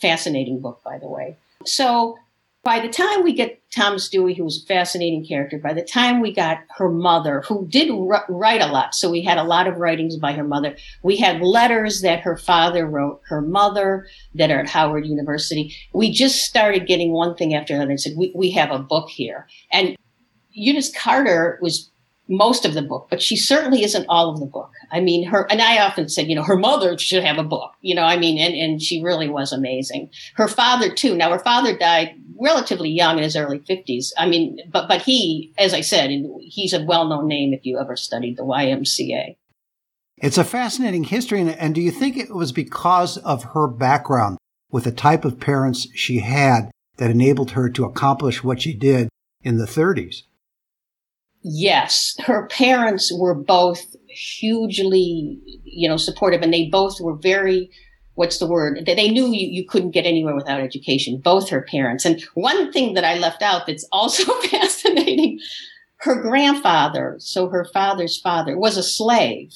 Fascinating 0.00 0.60
book, 0.60 0.80
by 0.84 0.98
the 0.98 1.08
way. 1.08 1.36
So 1.66 2.18
by 2.64 2.80
the 2.80 2.88
time 2.88 3.22
we 3.22 3.34
get 3.34 3.62
Thomas 3.70 4.08
Dewey, 4.08 4.34
who 4.34 4.44
was 4.44 4.62
a 4.62 4.66
fascinating 4.66 5.24
character, 5.26 5.58
by 5.58 5.74
the 5.74 5.82
time 5.82 6.20
we 6.20 6.32
got 6.32 6.60
her 6.78 6.88
mother, 6.88 7.42
who 7.42 7.68
did 7.68 7.90
r- 7.90 8.24
write 8.28 8.62
a 8.62 8.66
lot, 8.66 8.94
so 8.94 9.10
we 9.10 9.22
had 9.22 9.36
a 9.36 9.44
lot 9.44 9.66
of 9.66 9.76
writings 9.76 10.16
by 10.16 10.32
her 10.32 10.44
mother. 10.44 10.74
We 11.02 11.18
had 11.18 11.42
letters 11.42 12.00
that 12.00 12.20
her 12.20 12.36
father 12.36 12.86
wrote 12.86 13.20
her 13.28 13.42
mother 13.42 14.06
that 14.34 14.50
are 14.50 14.60
at 14.60 14.68
Howard 14.70 15.06
University. 15.06 15.76
We 15.92 16.10
just 16.10 16.44
started 16.44 16.86
getting 16.86 17.12
one 17.12 17.36
thing 17.36 17.54
after 17.54 17.74
another 17.74 17.90
and 17.90 18.00
said, 18.00 18.14
we, 18.16 18.32
we 18.34 18.50
have 18.52 18.70
a 18.70 18.78
book 18.78 19.10
here. 19.10 19.46
And 19.70 19.94
Eunice 20.50 20.96
Carter 20.96 21.58
was 21.60 21.90
most 22.28 22.64
of 22.64 22.74
the 22.74 22.82
book, 22.82 23.08
but 23.10 23.20
she 23.20 23.36
certainly 23.36 23.84
isn't 23.84 24.06
all 24.08 24.30
of 24.30 24.40
the 24.40 24.46
book. 24.46 24.70
I 24.90 25.00
mean, 25.00 25.26
her, 25.28 25.46
and 25.50 25.60
I 25.60 25.84
often 25.84 26.08
said, 26.08 26.26
you 26.26 26.34
know, 26.34 26.42
her 26.42 26.56
mother 26.56 26.96
should 26.96 27.22
have 27.22 27.38
a 27.38 27.44
book, 27.44 27.72
you 27.82 27.94
know, 27.94 28.02
I 28.02 28.16
mean, 28.16 28.38
and, 28.38 28.54
and 28.54 28.82
she 28.82 29.02
really 29.02 29.28
was 29.28 29.52
amazing. 29.52 30.10
Her 30.34 30.48
father 30.48 30.92
too. 30.92 31.14
Now 31.14 31.30
her 31.30 31.38
father 31.38 31.76
died 31.76 32.14
relatively 32.40 32.90
young 32.90 33.18
in 33.18 33.24
his 33.24 33.36
early 33.36 33.58
fifties. 33.58 34.12
I 34.18 34.26
mean, 34.26 34.58
but, 34.70 34.88
but 34.88 35.02
he, 35.02 35.52
as 35.58 35.74
I 35.74 35.82
said, 35.82 36.10
he's 36.40 36.72
a 36.72 36.84
well-known 36.84 37.28
name 37.28 37.52
if 37.52 37.66
you 37.66 37.78
ever 37.78 37.96
studied 37.96 38.36
the 38.36 38.44
YMCA. 38.44 39.36
It's 40.16 40.38
a 40.38 40.44
fascinating 40.44 41.04
history. 41.04 41.40
And, 41.40 41.50
and 41.50 41.74
do 41.74 41.80
you 41.80 41.90
think 41.90 42.16
it 42.16 42.34
was 42.34 42.52
because 42.52 43.18
of 43.18 43.44
her 43.52 43.68
background 43.68 44.38
with 44.70 44.84
the 44.84 44.92
type 44.92 45.24
of 45.24 45.40
parents 45.40 45.88
she 45.94 46.20
had 46.20 46.70
that 46.96 47.10
enabled 47.10 47.52
her 47.52 47.68
to 47.70 47.84
accomplish 47.84 48.42
what 48.42 48.62
she 48.62 48.72
did 48.72 49.08
in 49.42 49.58
the 49.58 49.66
30s? 49.66 50.22
Yes, 51.44 52.16
her 52.24 52.46
parents 52.46 53.12
were 53.16 53.34
both 53.34 53.94
hugely, 54.08 55.38
you 55.62 55.88
know, 55.88 55.96
supportive 55.96 56.42
and 56.42 56.52
they 56.52 56.68
both 56.70 57.00
were 57.00 57.14
very, 57.14 57.70
what's 58.14 58.38
the 58.38 58.46
word? 58.46 58.80
They 58.86 59.10
knew 59.10 59.26
you, 59.26 59.48
you 59.48 59.68
couldn't 59.68 59.90
get 59.90 60.06
anywhere 60.06 60.34
without 60.34 60.60
education, 60.60 61.20
both 61.22 61.50
her 61.50 61.62
parents. 61.62 62.04
And 62.04 62.20
one 62.34 62.72
thing 62.72 62.94
that 62.94 63.04
I 63.04 63.18
left 63.18 63.42
out 63.42 63.66
that's 63.66 63.86
also 63.92 64.32
fascinating, 64.48 65.38
her 65.98 66.20
grandfather, 66.20 67.16
so 67.18 67.48
her 67.50 67.66
father's 67.72 68.18
father, 68.18 68.58
was 68.58 68.76
a 68.76 68.82
slave 68.82 69.52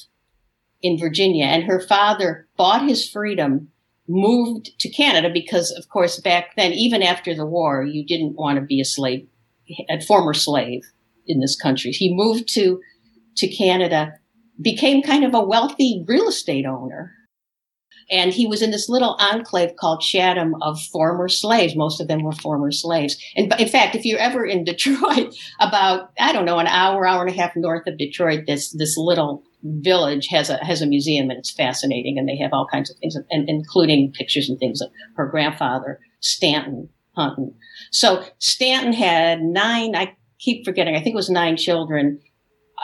in 0.81 0.97
Virginia 0.97 1.45
and 1.45 1.63
her 1.63 1.81
father 1.81 2.47
bought 2.55 2.87
his 2.87 3.09
freedom 3.09 3.69
moved 4.07 4.71
to 4.79 4.89
Canada 4.89 5.29
because, 5.31 5.71
of 5.71 5.89
course, 5.89 6.19
back 6.19 6.55
then, 6.55 6.71
even 6.71 7.03
after 7.03 7.35
the 7.35 7.45
war, 7.45 7.83
you 7.83 8.05
didn't 8.05 8.35
want 8.35 8.57
to 8.57 8.65
be 8.65 8.81
a 8.81 8.85
slave, 8.85 9.27
a 9.89 10.01
former 10.01 10.33
slave 10.33 10.81
in 11.29 11.39
this 11.39 11.55
country. 11.55 11.91
He 11.91 12.13
moved 12.13 12.53
to 12.55 12.81
to 13.37 13.47
Canada, 13.47 14.13
became 14.61 15.01
kind 15.01 15.23
of 15.23 15.33
a 15.33 15.41
wealthy 15.41 16.03
real 16.05 16.27
estate 16.27 16.65
owner. 16.65 17.13
And 18.11 18.33
he 18.33 18.47
was 18.47 18.63
in 18.63 18.71
this 18.71 18.89
little 18.89 19.15
enclave 19.19 19.75
called 19.79 20.01
Chatham 20.01 20.55
of 20.63 20.81
former 20.91 21.29
slaves. 21.29 21.75
Most 21.75 22.01
of 22.01 22.07
them 22.07 22.23
were 22.23 22.31
former 22.31 22.71
slaves. 22.71 23.15
And 23.35 23.53
in 23.59 23.67
fact, 23.67 23.95
if 23.95 24.03
you're 24.03 24.19
ever 24.19 24.43
in 24.43 24.63
Detroit, 24.65 25.35
about, 25.59 26.09
I 26.19 26.33
don't 26.33 26.45
know, 26.45 26.57
an 26.57 26.67
hour, 26.67 27.07
hour 27.07 27.21
and 27.21 27.29
a 27.29 27.39
half 27.39 27.55
north 27.55 27.85
of 27.87 27.99
Detroit, 27.99 28.45
this, 28.47 28.73
this 28.73 28.97
little 28.97 29.43
village 29.63 30.27
has 30.27 30.49
a 30.49 30.55
has 30.63 30.81
a 30.81 30.87
museum 30.87 31.29
and 31.29 31.37
it's 31.37 31.51
fascinating 31.51 32.17
and 32.17 32.29
they 32.29 32.37
have 32.37 32.51
all 32.53 32.65
kinds 32.71 32.89
of 32.89 32.97
things 32.97 33.17
and 33.29 33.49
including 33.49 34.09
pictures 34.13 34.49
and 34.49 34.57
things 34.57 34.79
of 34.79 34.89
her 35.15 35.27
grandfather 35.27 35.99
Stanton 36.21 36.87
Hunton. 37.15 37.53
So 37.91 38.23
Stanton 38.37 38.93
had 38.93 39.41
nine. 39.41 39.95
I 39.95 40.15
keep 40.39 40.65
forgetting. 40.65 40.95
I 40.95 41.01
think 41.01 41.13
it 41.13 41.17
was 41.17 41.29
nine 41.29 41.57
children. 41.57 42.19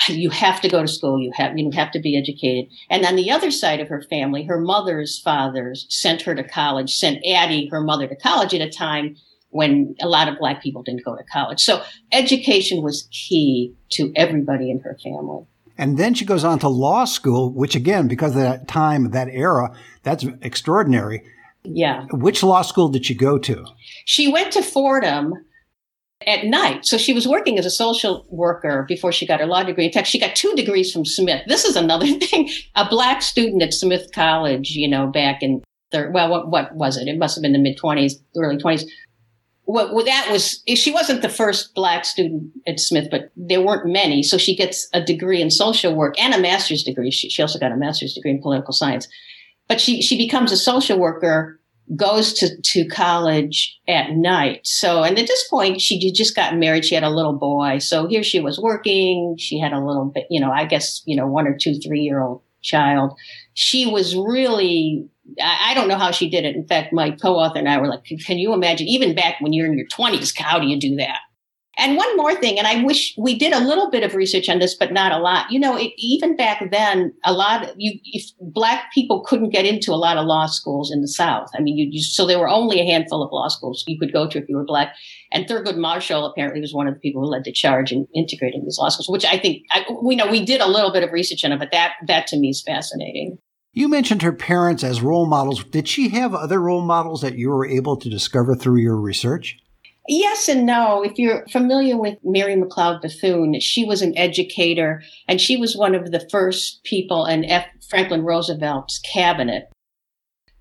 You 0.09 0.29
have 0.29 0.59
to 0.61 0.69
go 0.69 0.81
to 0.81 0.87
school. 0.87 1.19
You 1.19 1.31
have 1.35 1.57
you 1.57 1.71
have 1.71 1.91
to 1.91 1.99
be 1.99 2.17
educated. 2.17 2.69
And 2.89 3.05
on 3.05 3.15
the 3.15 3.31
other 3.31 3.49
side 3.49 3.79
of 3.79 3.87
her 3.87 4.01
family, 4.01 4.43
her 4.43 4.59
mother's 4.59 5.19
fathers 5.21 5.87
sent 5.89 6.21
her 6.23 6.35
to 6.35 6.43
college. 6.43 6.95
Sent 6.95 7.25
Addie, 7.25 7.69
her 7.71 7.81
mother, 7.81 8.07
to 8.07 8.15
college 8.15 8.53
at 8.53 8.61
a 8.61 8.69
time 8.69 9.15
when 9.49 9.95
a 10.01 10.07
lot 10.07 10.27
of 10.27 10.37
black 10.37 10.61
people 10.61 10.83
didn't 10.83 11.05
go 11.05 11.15
to 11.15 11.23
college. 11.31 11.61
So 11.61 11.81
education 12.11 12.83
was 12.83 13.07
key 13.11 13.73
to 13.91 14.11
everybody 14.17 14.69
in 14.69 14.81
her 14.81 14.97
family. 15.01 15.45
And 15.77 15.97
then 15.97 16.13
she 16.13 16.25
goes 16.25 16.43
on 16.43 16.59
to 16.59 16.67
law 16.67 17.05
school, 17.05 17.53
which 17.53 17.73
again, 17.73 18.09
because 18.09 18.31
of 18.31 18.41
that 18.41 18.67
time, 18.67 19.11
that 19.11 19.29
era, 19.29 19.73
that's 20.03 20.25
extraordinary. 20.41 21.23
Yeah. 21.63 22.05
Which 22.11 22.43
law 22.43 22.63
school 22.63 22.89
did 22.89 23.05
she 23.05 23.15
go 23.15 23.37
to? 23.39 23.65
She 24.03 24.29
went 24.29 24.51
to 24.53 24.61
Fordham 24.61 25.44
at 26.27 26.45
night. 26.45 26.85
So 26.85 26.97
she 26.97 27.13
was 27.13 27.27
working 27.27 27.57
as 27.59 27.65
a 27.65 27.71
social 27.71 28.25
worker 28.29 28.85
before 28.87 29.11
she 29.11 29.25
got 29.25 29.39
her 29.39 29.45
law 29.45 29.63
degree. 29.63 29.85
In 29.85 29.91
fact, 29.91 30.07
she 30.07 30.19
got 30.19 30.35
two 30.35 30.53
degrees 30.55 30.91
from 30.91 31.05
Smith. 31.05 31.43
This 31.47 31.65
is 31.65 31.75
another 31.75 32.07
thing. 32.19 32.49
A 32.75 32.87
black 32.89 33.21
student 33.21 33.61
at 33.61 33.73
Smith 33.73 34.09
College, 34.13 34.71
you 34.71 34.87
know, 34.87 35.07
back 35.07 35.41
in, 35.41 35.63
third, 35.91 36.13
well, 36.13 36.29
what, 36.29 36.49
what 36.49 36.75
was 36.75 36.97
it? 36.97 37.07
It 37.07 37.17
must 37.17 37.35
have 37.35 37.41
been 37.41 37.53
the 37.53 37.59
mid 37.59 37.77
20s, 37.77 38.13
early 38.35 38.57
20s 38.57 38.85
what, 39.65 39.93
well, 39.93 40.05
that 40.05 40.29
was 40.31 40.63
she 40.67 40.91
wasn't 40.91 41.21
the 41.21 41.29
first 41.29 41.73
black 41.73 42.05
student 42.05 42.51
at 42.67 42.79
Smith, 42.79 43.07
but 43.09 43.31
there 43.35 43.61
weren't 43.61 43.91
many. 43.91 44.21
So 44.21 44.37
she 44.37 44.55
gets 44.55 44.87
a 44.93 45.03
degree 45.03 45.41
in 45.41 45.49
social 45.49 45.95
work 45.95 46.19
and 46.19 46.33
a 46.33 46.39
master's 46.39 46.83
degree. 46.83 47.11
She, 47.11 47.29
she 47.29 47.41
also 47.41 47.59
got 47.59 47.71
a 47.71 47.77
master's 47.77 48.13
degree 48.13 48.31
in 48.31 48.41
political 48.41 48.73
science, 48.73 49.07
but 49.67 49.81
she 49.81 50.01
she 50.01 50.17
becomes 50.17 50.51
a 50.51 50.57
social 50.57 50.99
worker, 50.99 51.59
goes 51.95 52.33
to 52.33 52.49
to 52.61 52.87
college 52.87 53.79
at 53.87 54.11
night. 54.11 54.61
So 54.63 55.03
and 55.03 55.17
at 55.19 55.27
this 55.27 55.47
point, 55.47 55.81
she 55.81 56.11
just 56.11 56.35
got 56.35 56.57
married. 56.57 56.85
She 56.85 56.95
had 56.95 57.03
a 57.03 57.09
little 57.09 57.33
boy. 57.33 57.79
So 57.79 58.07
here 58.07 58.23
she 58.23 58.39
was 58.39 58.59
working. 58.59 59.35
She 59.37 59.59
had 59.59 59.73
a 59.73 59.85
little 59.85 60.05
bit, 60.05 60.25
you 60.29 60.39
know, 60.39 60.51
I 60.51 60.65
guess 60.65 61.01
you 61.05 61.15
know, 61.15 61.27
one 61.27 61.47
or 61.47 61.57
two, 61.59 61.75
three 61.75 62.01
year 62.01 62.21
old 62.21 62.41
child. 62.61 63.17
She 63.53 63.85
was 63.85 64.15
really 64.15 65.07
I, 65.41 65.73
don't 65.73 65.87
know 65.87 65.97
how 65.97 66.11
she 66.11 66.29
did 66.29 66.45
it. 66.45 66.55
In 66.55 66.67
fact, 66.67 66.93
my 66.93 67.11
co-author 67.11 67.57
and 67.57 67.67
I 67.67 67.79
were 67.79 67.87
like, 67.87 68.03
can 68.03 68.37
you 68.37 68.53
imagine, 68.53 68.87
even 68.87 69.15
back 69.15 69.41
when 69.41 69.53
you're 69.53 69.65
in 69.65 69.77
your 69.77 69.87
20s, 69.87 70.37
how 70.37 70.59
do 70.59 70.67
you 70.67 70.79
do 70.79 70.95
that? 70.97 71.17
And 71.77 71.97
one 71.97 72.15
more 72.15 72.33
thing, 72.35 72.57
and 72.57 72.67
I 72.67 72.83
wish 72.83 73.13
we 73.17 73.37
did 73.37 73.51
a 73.51 73.59
little 73.59 73.89
bit 73.89 74.03
of 74.03 74.15
research 74.15 74.47
on 74.47 74.59
this, 74.59 74.75
but 74.75 74.93
not 74.93 75.11
a 75.11 75.17
lot. 75.17 75.51
You 75.51 75.59
know, 75.59 75.75
it, 75.75 75.91
even 75.97 76.37
back 76.37 76.71
then, 76.71 77.13
a 77.25 77.33
lot 77.33 77.63
of 77.63 77.75
you, 77.77 77.99
black 78.39 78.93
people 78.93 79.23
couldn't 79.25 79.49
get 79.49 79.65
into 79.65 79.91
a 79.91 79.95
lot 79.95 80.17
of 80.17 80.25
law 80.25 80.45
schools 80.45 80.89
in 80.91 81.01
the 81.01 81.07
South. 81.07 81.49
I 81.53 81.61
mean, 81.61 81.77
you, 81.77 81.87
you, 81.91 82.01
so 82.01 82.25
there 82.25 82.39
were 82.39 82.47
only 82.47 82.79
a 82.79 82.85
handful 82.85 83.21
of 83.21 83.31
law 83.31 83.49
schools 83.49 83.83
you 83.87 83.99
could 83.99 84.13
go 84.13 84.27
to 84.27 84.37
if 84.37 84.47
you 84.47 84.55
were 84.55 84.63
black. 84.63 84.95
And 85.33 85.47
Thurgood 85.47 85.77
Marshall 85.77 86.25
apparently 86.25 86.61
was 86.61 86.73
one 86.73 86.87
of 86.87 86.93
the 86.93 86.99
people 87.01 87.21
who 87.21 87.27
led 87.27 87.43
the 87.43 87.51
charge 87.51 87.91
in 87.91 88.07
integrating 88.15 88.63
these 88.63 88.77
law 88.79 88.89
schools, 88.89 89.09
which 89.09 89.25
I 89.25 89.37
think 89.37 89.63
I, 89.71 89.85
we 90.01 90.15
know 90.15 90.27
we 90.27 90.45
did 90.45 90.61
a 90.61 90.67
little 90.67 90.93
bit 90.93 91.03
of 91.03 91.11
research 91.11 91.43
on 91.43 91.51
it, 91.51 91.59
but 91.59 91.71
that 91.71 91.93
that 92.07 92.27
to 92.27 92.37
me 92.37 92.49
is 92.49 92.63
fascinating. 92.65 93.37
You 93.73 93.89
mentioned 93.89 94.21
her 94.21 94.31
parents 94.31 94.85
as 94.85 95.01
role 95.01 95.25
models. 95.25 95.65
Did 95.65 95.89
she 95.89 96.07
have 96.09 96.33
other 96.33 96.61
role 96.61 96.81
models 96.81 97.21
that 97.21 97.37
you 97.37 97.49
were 97.49 97.65
able 97.65 97.97
to 97.97 98.09
discover 98.09 98.55
through 98.55 98.77
your 98.77 98.95
research? 98.95 99.57
Yes 100.07 100.47
and 100.47 100.65
no. 100.65 101.03
If 101.03 101.17
you're 101.17 101.45
familiar 101.47 101.97
with 101.97 102.17
Mary 102.23 102.55
McLeod 102.55 103.01
Bethune, 103.01 103.59
she 103.59 103.85
was 103.85 104.01
an 104.01 104.15
educator 104.17 105.01
and 105.27 105.41
she 105.41 105.57
was 105.57 105.75
one 105.75 105.95
of 105.95 106.11
the 106.11 106.27
first 106.31 106.83
people 106.83 107.25
in 107.25 107.43
F. 107.45 107.65
Franklin 107.89 108.23
Roosevelt's 108.23 108.99
cabinet. 108.99 109.65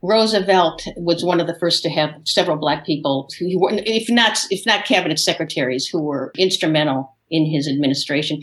Roosevelt 0.02 0.82
was 0.96 1.24
one 1.24 1.40
of 1.40 1.46
the 1.46 1.58
first 1.58 1.82
to 1.82 1.90
have 1.90 2.10
several 2.24 2.58
black 2.58 2.84
people 2.84 3.28
who 3.38 3.58
were, 3.58 3.70
if 3.72 4.10
not, 4.10 4.38
if 4.50 4.66
not 4.66 4.84
cabinet 4.84 5.18
secretaries, 5.18 5.86
who 5.86 6.02
were 6.02 6.30
instrumental 6.36 7.16
in 7.30 7.46
his 7.46 7.66
administration. 7.66 8.42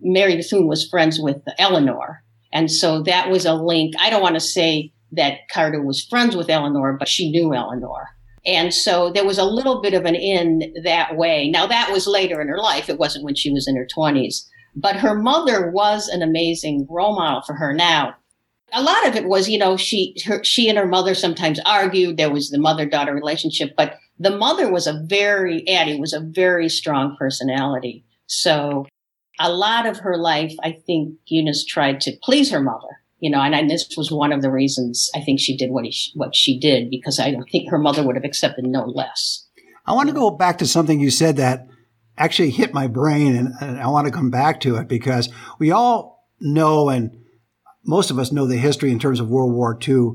Mary 0.00 0.36
Bethune 0.36 0.66
was 0.66 0.88
friends 0.88 1.20
with 1.20 1.42
Eleanor, 1.58 2.22
and 2.50 2.70
so 2.70 3.02
that 3.02 3.28
was 3.28 3.44
a 3.44 3.52
link. 3.54 3.94
I 4.00 4.08
don't 4.08 4.22
want 4.22 4.36
to 4.36 4.40
say 4.40 4.92
that 5.12 5.40
Carter 5.52 5.82
was 5.82 6.04
friends 6.04 6.34
with 6.34 6.48
Eleanor, 6.48 6.96
but 6.98 7.08
she 7.08 7.30
knew 7.30 7.54
Eleanor. 7.54 8.15
And 8.46 8.72
so 8.72 9.10
there 9.10 9.26
was 9.26 9.38
a 9.38 9.44
little 9.44 9.80
bit 9.80 9.92
of 9.92 10.04
an 10.04 10.14
in 10.14 10.72
that 10.84 11.16
way. 11.16 11.50
Now, 11.50 11.66
that 11.66 11.90
was 11.92 12.06
later 12.06 12.40
in 12.40 12.48
her 12.48 12.58
life. 12.58 12.88
It 12.88 12.98
wasn't 12.98 13.24
when 13.24 13.34
she 13.34 13.50
was 13.50 13.66
in 13.66 13.76
her 13.76 13.86
20s. 13.86 14.46
But 14.76 14.96
her 14.96 15.14
mother 15.14 15.70
was 15.70 16.06
an 16.08 16.22
amazing 16.22 16.86
role 16.88 17.16
model 17.16 17.42
for 17.42 17.54
her. 17.54 17.72
Now, 17.72 18.14
a 18.72 18.82
lot 18.82 19.06
of 19.06 19.16
it 19.16 19.26
was, 19.26 19.48
you 19.48 19.58
know, 19.58 19.76
she 19.76 20.14
her, 20.26 20.44
she 20.44 20.68
and 20.68 20.78
her 20.78 20.86
mother 20.86 21.14
sometimes 21.14 21.60
argued. 21.64 22.16
There 22.16 22.30
was 22.30 22.50
the 22.50 22.58
mother 22.58 22.84
daughter 22.84 23.14
relationship, 23.14 23.74
but 23.76 23.94
the 24.18 24.36
mother 24.36 24.70
was 24.70 24.86
a 24.86 25.02
very 25.06 25.66
Addie 25.68 25.98
was 25.98 26.12
a 26.12 26.20
very 26.20 26.68
strong 26.68 27.16
personality. 27.18 28.04
So 28.26 28.86
a 29.38 29.52
lot 29.52 29.86
of 29.86 29.98
her 29.98 30.16
life, 30.18 30.54
I 30.62 30.72
think 30.72 31.14
Eunice 31.26 31.64
tried 31.64 32.00
to 32.02 32.16
please 32.22 32.50
her 32.50 32.60
mother. 32.60 33.00
You 33.18 33.30
know, 33.30 33.40
and, 33.40 33.54
and 33.54 33.70
this 33.70 33.88
was 33.96 34.12
one 34.12 34.32
of 34.32 34.42
the 34.42 34.50
reasons 34.50 35.10
I 35.14 35.20
think 35.20 35.40
she 35.40 35.56
did 35.56 35.70
what 35.70 35.84
he, 35.84 35.94
what 36.14 36.34
she 36.34 36.58
did 36.58 36.90
because 36.90 37.18
I 37.18 37.30
don't 37.30 37.48
think 37.50 37.70
her 37.70 37.78
mother 37.78 38.02
would 38.02 38.16
have 38.16 38.24
accepted 38.24 38.66
no 38.66 38.84
less. 38.84 39.46
I 39.86 39.92
want 39.92 40.08
to 40.08 40.14
go 40.14 40.30
back 40.30 40.58
to 40.58 40.66
something 40.66 41.00
you 41.00 41.10
said 41.10 41.36
that 41.36 41.66
actually 42.18 42.50
hit 42.50 42.74
my 42.74 42.86
brain, 42.86 43.36
and, 43.36 43.54
and 43.60 43.80
I 43.80 43.88
want 43.88 44.06
to 44.06 44.12
come 44.12 44.30
back 44.30 44.60
to 44.60 44.76
it 44.76 44.88
because 44.88 45.28
we 45.58 45.70
all 45.70 46.26
know, 46.40 46.88
and 46.88 47.16
most 47.84 48.10
of 48.10 48.18
us 48.18 48.32
know 48.32 48.46
the 48.46 48.56
history 48.56 48.90
in 48.90 48.98
terms 48.98 49.20
of 49.20 49.28
World 49.28 49.52
War 49.52 49.78
II, 49.86 50.12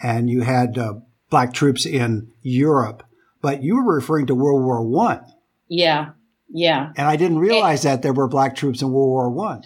and 0.00 0.30
you 0.30 0.42
had 0.42 0.78
uh, 0.78 0.94
black 1.30 1.52
troops 1.52 1.84
in 1.84 2.30
Europe, 2.42 3.02
but 3.42 3.62
you 3.62 3.76
were 3.76 3.96
referring 3.96 4.26
to 4.26 4.34
World 4.34 4.64
War 4.64 4.86
One. 4.86 5.24
Yeah, 5.68 6.10
yeah. 6.48 6.92
And 6.96 7.06
I 7.06 7.16
didn't 7.16 7.38
realize 7.38 7.84
it, 7.84 7.88
that 7.88 8.02
there 8.02 8.12
were 8.12 8.28
black 8.28 8.54
troops 8.54 8.82
in 8.82 8.90
World 8.90 9.08
War 9.08 9.30
One. 9.30 9.62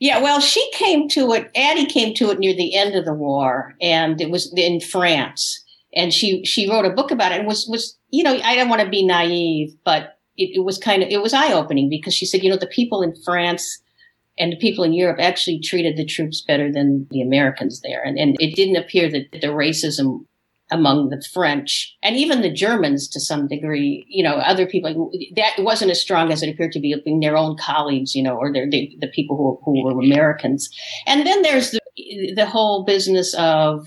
Yeah, 0.00 0.20
well, 0.20 0.40
she 0.40 0.70
came 0.74 1.08
to 1.10 1.32
it. 1.32 1.50
Addie 1.56 1.86
came 1.86 2.14
to 2.14 2.30
it 2.30 2.38
near 2.38 2.54
the 2.54 2.76
end 2.76 2.94
of 2.94 3.04
the 3.04 3.14
war, 3.14 3.74
and 3.80 4.20
it 4.20 4.30
was 4.30 4.52
in 4.56 4.80
France. 4.80 5.64
And 5.94 6.12
she 6.12 6.44
she 6.44 6.70
wrote 6.70 6.84
a 6.84 6.90
book 6.90 7.10
about 7.10 7.32
it. 7.32 7.38
And 7.38 7.48
was 7.48 7.66
was 7.66 7.98
you 8.10 8.22
know 8.22 8.38
I 8.42 8.54
don't 8.54 8.68
want 8.68 8.82
to 8.82 8.88
be 8.88 9.04
naive, 9.04 9.74
but 9.84 10.18
it, 10.36 10.56
it 10.56 10.64
was 10.64 10.78
kind 10.78 11.02
of 11.02 11.08
it 11.08 11.22
was 11.22 11.34
eye 11.34 11.52
opening 11.52 11.88
because 11.88 12.14
she 12.14 12.26
said 12.26 12.42
you 12.42 12.50
know 12.50 12.56
the 12.56 12.66
people 12.66 13.02
in 13.02 13.14
France 13.24 13.82
and 14.38 14.52
the 14.52 14.56
people 14.56 14.84
in 14.84 14.92
Europe 14.92 15.18
actually 15.20 15.60
treated 15.60 15.96
the 15.96 16.04
troops 16.04 16.42
better 16.46 16.70
than 16.70 17.08
the 17.10 17.20
Americans 17.20 17.80
there, 17.80 18.02
and 18.02 18.18
and 18.18 18.36
it 18.38 18.54
didn't 18.54 18.76
appear 18.76 19.10
that 19.10 19.32
the 19.32 19.48
racism 19.48 20.26
among 20.70 21.08
the 21.08 21.22
French 21.32 21.96
and 22.02 22.16
even 22.16 22.42
the 22.42 22.52
Germans 22.52 23.08
to 23.08 23.20
some 23.20 23.48
degree, 23.48 24.04
you 24.08 24.22
know, 24.22 24.36
other 24.36 24.66
people 24.66 25.10
that 25.36 25.52
wasn't 25.58 25.90
as 25.90 26.00
strong 26.00 26.30
as 26.30 26.42
it 26.42 26.50
appeared 26.50 26.72
to 26.72 26.80
be 26.80 26.94
in 27.06 27.20
their 27.20 27.36
own 27.36 27.56
colleagues, 27.56 28.14
you 28.14 28.22
know, 28.22 28.36
or 28.36 28.52
their, 28.52 28.68
the, 28.68 28.90
the 29.00 29.08
people 29.08 29.36
who, 29.36 29.58
who 29.64 29.84
were 29.84 30.00
Americans. 30.00 30.68
And 31.06 31.26
then 31.26 31.42
there's 31.42 31.70
the, 31.70 31.80
the 32.34 32.46
whole 32.46 32.84
business 32.84 33.34
of 33.34 33.86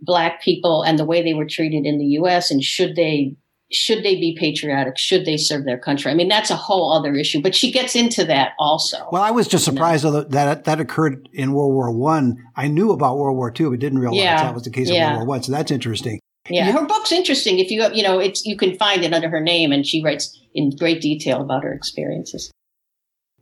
black 0.00 0.42
people 0.42 0.82
and 0.82 0.98
the 0.98 1.04
way 1.04 1.22
they 1.22 1.34
were 1.34 1.46
treated 1.46 1.84
in 1.84 1.98
the 1.98 2.06
U.S. 2.20 2.50
and 2.50 2.62
should 2.62 2.96
they 2.96 3.36
should 3.72 4.04
they 4.04 4.16
be 4.16 4.36
patriotic? 4.38 4.98
Should 4.98 5.24
they 5.24 5.36
serve 5.36 5.64
their 5.64 5.78
country? 5.78 6.10
I 6.10 6.14
mean, 6.14 6.28
that's 6.28 6.50
a 6.50 6.56
whole 6.56 6.92
other 6.92 7.14
issue, 7.14 7.40
but 7.40 7.54
she 7.54 7.72
gets 7.72 7.96
into 7.96 8.24
that 8.24 8.52
also. 8.58 9.08
Well, 9.10 9.22
I 9.22 9.30
was 9.30 9.48
just 9.48 9.64
surprised 9.64 10.04
you 10.04 10.10
know? 10.10 10.22
that 10.22 10.64
that 10.64 10.78
occurred 10.78 11.28
in 11.32 11.52
World 11.52 11.72
War 11.72 11.90
One. 11.90 12.44
I. 12.54 12.66
I 12.66 12.68
knew 12.68 12.90
about 12.90 13.16
World 13.16 13.36
War 13.36 13.52
Two, 13.52 13.70
but 13.70 13.78
didn't 13.78 14.00
realize 14.00 14.18
yeah. 14.18 14.42
that 14.42 14.52
was 14.54 14.64
the 14.64 14.70
case 14.70 14.90
yeah. 14.90 15.04
of 15.04 15.10
World 15.10 15.28
War 15.28 15.36
One. 15.36 15.42
So 15.44 15.52
that's 15.52 15.70
interesting. 15.70 16.18
Yeah, 16.48 16.72
her 16.72 16.84
book's 16.84 17.12
interesting. 17.12 17.60
If 17.60 17.70
you 17.70 17.86
you 17.92 18.02
know, 18.02 18.18
it's 18.18 18.44
you 18.44 18.56
can 18.56 18.76
find 18.76 19.04
it 19.04 19.14
under 19.14 19.28
her 19.28 19.40
name, 19.40 19.70
and 19.70 19.86
she 19.86 20.02
writes 20.02 20.36
in 20.52 20.70
great 20.70 21.00
detail 21.00 21.40
about 21.40 21.62
her 21.62 21.72
experiences. 21.72 22.50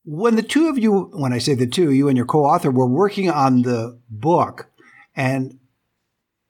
When 0.04 0.36
the 0.36 0.42
two 0.42 0.68
of 0.68 0.78
you, 0.78 1.10
when 1.14 1.32
I 1.32 1.38
say 1.38 1.54
the 1.54 1.66
two, 1.66 1.90
you 1.90 2.08
and 2.08 2.18
your 2.18 2.26
co-author 2.26 2.70
were 2.70 2.86
working 2.86 3.30
on 3.30 3.62
the 3.62 3.98
book, 4.10 4.70
and 5.16 5.58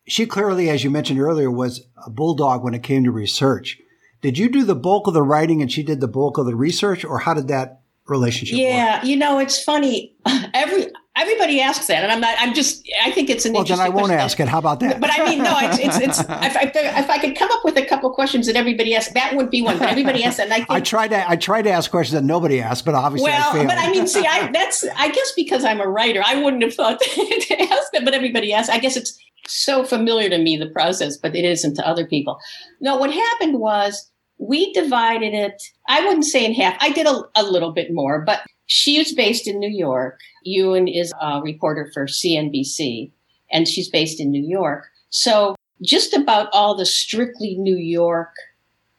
she 0.07 0.27
clearly, 0.27 0.71
as 0.71 0.85
you 0.85 0.91
mentioned 0.91 1.21
earlier, 1.21 1.51
was 1.51 1.87
a 2.05 2.11
bulldog 2.11 2.63
when 2.63 2.75
it 2.75 2.83
came 2.83 3.05
to 3.05 3.11
research. 3.11 3.79
Did 4.21 4.39
you 4.39 4.49
do 4.49 4.65
the 4.65 4.75
bulk 4.75 5.07
of 5.07 5.15
the 5.15 5.23
writing 5.23 5.61
and 5.61 5.71
she 5.71 5.83
did 5.83 6.01
the 6.01 6.09
bulk 6.09 6.39
of 6.39 6.47
the 6.47 6.57
research, 6.57 7.05
or 7.05 7.19
how 7.21 7.35
did 7.35 7.49
that 7.49 7.83
relationship 8.07 8.59
yeah, 8.59 8.97
work? 8.97 9.05
you 9.05 9.17
know, 9.17 9.39
it's 9.39 9.63
funny. 9.63 10.15
Every 10.55 10.87
everybody 11.17 11.61
asks 11.61 11.87
that, 11.87 12.03
and 12.03 12.13
I'm 12.13 12.21
not. 12.21 12.35
I'm 12.39 12.55
just. 12.55 12.89
I 13.03 13.11
think 13.11 13.31
it's 13.31 13.45
an. 13.45 13.53
Well, 13.53 13.65
then 13.65 13.81
I 13.81 13.89
won't 13.89 14.13
ask 14.13 14.39
it. 14.41 14.49
How 14.49 14.59
about 14.59 14.81
that? 14.81 15.01
But, 15.01 15.11
I 15.13 15.25
mean, 15.25 15.43
no. 15.43 15.57
It's 15.61 15.79
it's. 15.79 15.99
it's 15.99 16.21
if, 16.21 16.57
I, 16.57 16.73
if 16.75 17.11
I 17.11 17.19
could 17.19 17.37
come 17.37 17.51
up 17.51 17.65
with 17.65 17.77
a 17.77 17.85
couple 17.85 18.11
questions 18.11 18.47
that 18.47 18.57
everybody 18.57 18.95
asks, 18.95 19.13
that 19.15 19.35
would 19.37 19.51
be 19.51 19.63
one. 19.63 19.79
But 19.79 19.89
everybody 19.89 20.25
asks 20.25 20.39
that. 20.39 20.45
And 20.45 20.53
I, 20.53 20.57
think, 20.59 20.71
I 20.71 20.81
tried 20.81 21.09
to. 21.09 21.29
I 21.29 21.37
tried 21.37 21.63
to 21.63 21.71
ask 21.71 21.91
questions 21.91 22.15
that 22.15 22.25
nobody 22.25 22.61
asked, 22.61 22.85
but 22.85 22.95
obviously, 22.95 23.31
well, 23.31 23.57
I 23.57 23.67
but 23.67 23.79
I 23.79 23.91
mean, 23.91 24.07
see, 24.07 24.27
I 24.27 24.51
that's. 24.53 24.85
I 24.97 25.09
guess 25.11 25.33
because 25.37 25.65
I'm 25.65 25.81
a 25.81 25.89
writer, 25.89 26.23
I 26.25 26.43
wouldn't 26.43 26.63
have 26.63 26.75
thought 26.75 27.01
to 27.01 27.63
ask 27.63 27.93
that, 27.93 28.05
but 28.05 28.15
everybody 28.15 28.53
asks. 28.53 28.69
I 28.69 28.79
guess 28.79 28.97
it's 28.97 29.19
so 29.47 29.85
familiar 29.85 30.29
to 30.31 30.39
me 30.39 30.57
the 30.57 30.71
process, 30.71 31.17
but 31.17 31.35
it 31.37 31.45
isn't 31.45 31.75
to 31.75 31.87
other 31.87 32.07
people. 32.07 32.39
No, 32.81 32.97
what 32.97 33.13
happened 33.13 33.59
was 33.59 34.11
we 34.39 34.73
divided 34.73 35.35
it. 35.35 35.63
I 35.89 36.05
wouldn't 36.07 36.25
say 36.25 36.45
in 36.45 36.55
half. 36.55 36.77
I 36.81 36.91
did 36.91 37.07
a, 37.07 37.23
a 37.37 37.43
little 37.43 37.73
bit 37.73 37.93
more, 37.93 38.23
but 38.25 38.41
she 38.67 38.99
is 38.99 39.15
based 39.15 39.47
in 39.47 39.59
New 39.59 39.71
York. 39.71 40.19
Yun 40.45 40.89
is 40.89 41.13
a 41.21 41.41
reporter 41.43 41.91
for 41.93 42.07
CNBC, 42.07 43.13
and 43.53 43.69
she's 43.69 43.89
based 43.89 44.21
in 44.21 44.31
New 44.31 44.45
York. 44.45 44.87
So 45.11 45.55
just 45.83 46.15
about 46.15 46.49
all 46.53 46.75
the 46.75 46.87
strictly 46.87 47.57
New 47.59 47.77
York 47.77 48.35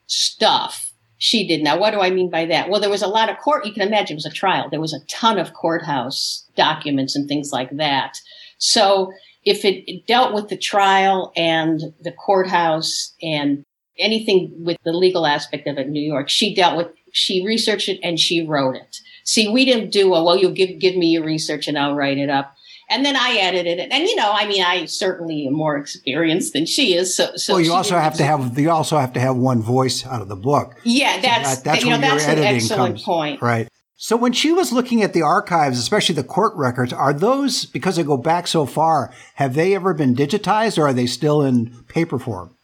stuff 0.06 0.92
she 1.18 1.46
did. 1.46 1.62
Now, 1.62 1.78
what 1.78 1.92
do 1.92 2.00
I 2.00 2.10
mean 2.10 2.30
by 2.30 2.46
that? 2.46 2.68
Well, 2.68 2.80
there 2.80 2.90
was 2.90 3.02
a 3.02 3.08
lot 3.08 3.30
of 3.30 3.38
court. 3.38 3.64
You 3.64 3.72
can 3.72 3.86
imagine 3.86 4.14
it 4.14 4.16
was 4.16 4.26
a 4.26 4.30
trial. 4.30 4.68
There 4.68 4.80
was 4.80 4.92
a 4.92 5.04
ton 5.06 5.38
of 5.38 5.54
courthouse 5.54 6.44
documents 6.56 7.16
and 7.16 7.26
things 7.26 7.52
like 7.52 7.76
that. 7.76 8.18
So 8.58 9.12
if 9.46 9.64
it 9.64 10.06
dealt 10.06 10.34
with 10.34 10.48
the 10.48 10.58
trial 10.58 11.32
and 11.36 11.80
the 12.00 12.12
courthouse 12.12 13.14
and 13.22 13.64
anything 13.98 14.52
with 14.58 14.76
the 14.84 14.92
legal 14.92 15.24
aspect 15.24 15.66
of 15.68 15.78
it 15.78 15.86
in 15.86 15.92
New 15.92 16.06
York, 16.06 16.28
she 16.28 16.54
dealt 16.54 16.76
with, 16.76 16.88
she 17.12 17.46
researched 17.46 17.88
it 17.88 18.00
and 18.02 18.18
she 18.18 18.44
wrote 18.44 18.74
it. 18.74 18.96
See, 19.24 19.48
we 19.48 19.64
didn't 19.64 19.90
do 19.90 20.12
a, 20.14 20.22
well, 20.22 20.36
you 20.36 20.50
give, 20.50 20.78
give 20.80 20.96
me 20.96 21.06
your 21.06 21.24
research 21.24 21.68
and 21.68 21.78
I'll 21.78 21.94
write 21.94 22.18
it 22.18 22.28
up. 22.28 22.54
And 22.88 23.04
then 23.04 23.16
I 23.16 23.36
edited 23.40 23.78
it. 23.80 23.88
And, 23.90 24.04
you 24.04 24.14
know, 24.14 24.32
I 24.32 24.46
mean, 24.46 24.62
I 24.62 24.84
certainly 24.84 25.46
am 25.46 25.54
more 25.54 25.76
experienced 25.76 26.52
than 26.52 26.66
she 26.66 26.94
is. 26.94 27.16
So, 27.16 27.34
so 27.34 27.54
well, 27.54 27.60
you 27.60 27.72
also 27.72 27.98
have 27.98 28.14
to 28.14 28.24
have, 28.24 28.56
you 28.58 28.70
also 28.70 28.96
have 28.98 29.12
to 29.14 29.20
have 29.20 29.36
one 29.36 29.60
voice 29.60 30.06
out 30.06 30.22
of 30.22 30.28
the 30.28 30.36
book. 30.36 30.74
Yeah, 30.84 31.20
that's, 31.20 31.48
so 31.48 31.54
that, 31.56 31.64
that's 31.64 31.84
you 31.84 31.90
know, 31.90 31.98
that's 31.98 32.26
an 32.26 32.38
excellent 32.38 32.94
comes, 32.94 33.02
point. 33.02 33.42
Right. 33.42 33.68
So 33.98 34.16
when 34.16 34.32
she 34.32 34.52
was 34.52 34.72
looking 34.72 35.02
at 35.02 35.14
the 35.14 35.22
archives, 35.22 35.78
especially 35.78 36.14
the 36.14 36.22
court 36.24 36.54
records, 36.54 36.92
are 36.92 37.14
those, 37.14 37.64
because 37.64 37.96
they 37.96 38.02
go 38.02 38.18
back 38.18 38.46
so 38.46 38.66
far, 38.66 39.12
have 39.36 39.54
they 39.54 39.74
ever 39.74 39.94
been 39.94 40.14
digitized 40.14 40.76
or 40.76 40.88
are 40.88 40.92
they 40.92 41.06
still 41.06 41.42
in 41.42 41.70
paper 41.88 42.18
form? 42.18 42.54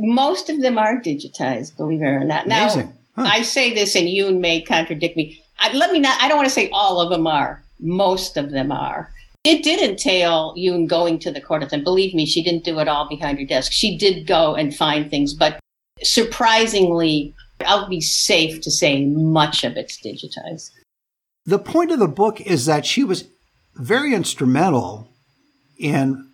Most 0.00 0.50
of 0.50 0.60
them 0.60 0.76
are 0.76 1.00
digitized, 1.00 1.76
believe 1.76 2.02
it 2.02 2.06
or 2.06 2.24
not. 2.24 2.48
Now, 2.48 2.64
Amazing. 2.64 2.92
Huh. 3.14 3.22
I 3.22 3.42
say 3.42 3.72
this 3.72 3.94
and 3.94 4.08
you 4.08 4.32
may 4.32 4.60
contradict 4.62 5.16
me. 5.16 5.40
I, 5.60 5.72
let 5.72 5.92
me 5.92 6.00
not, 6.00 6.20
I 6.20 6.26
don't 6.26 6.38
want 6.38 6.48
to 6.48 6.54
say 6.54 6.68
all 6.70 7.00
of 7.00 7.10
them 7.10 7.28
are. 7.28 7.62
Most 7.78 8.36
of 8.36 8.50
them 8.50 8.72
are. 8.72 9.12
It 9.44 9.62
did 9.62 9.78
entail 9.78 10.54
Yun 10.56 10.86
going 10.86 11.18
to 11.20 11.30
the 11.30 11.40
court, 11.40 11.70
and 11.70 11.84
believe 11.84 12.14
me, 12.14 12.24
she 12.24 12.42
didn't 12.42 12.64
do 12.64 12.78
it 12.78 12.88
all 12.88 13.06
behind 13.06 13.38
her 13.38 13.44
desk. 13.44 13.72
She 13.72 13.96
did 13.96 14.26
go 14.26 14.54
and 14.54 14.74
find 14.74 15.10
things, 15.10 15.34
but 15.34 15.60
surprisingly, 16.02 17.34
I'll 17.60 17.88
be 17.88 18.00
safe 18.00 18.60
to 18.62 18.70
say 18.70 19.04
much 19.04 19.64
of 19.64 19.76
it's 19.76 20.00
digitized. 20.00 20.70
The 21.46 21.58
point 21.58 21.90
of 21.90 21.98
the 21.98 22.08
book 22.08 22.40
is 22.40 22.66
that 22.66 22.86
she 22.86 23.04
was 23.04 23.24
very 23.76 24.14
instrumental 24.14 25.08
in 25.78 26.28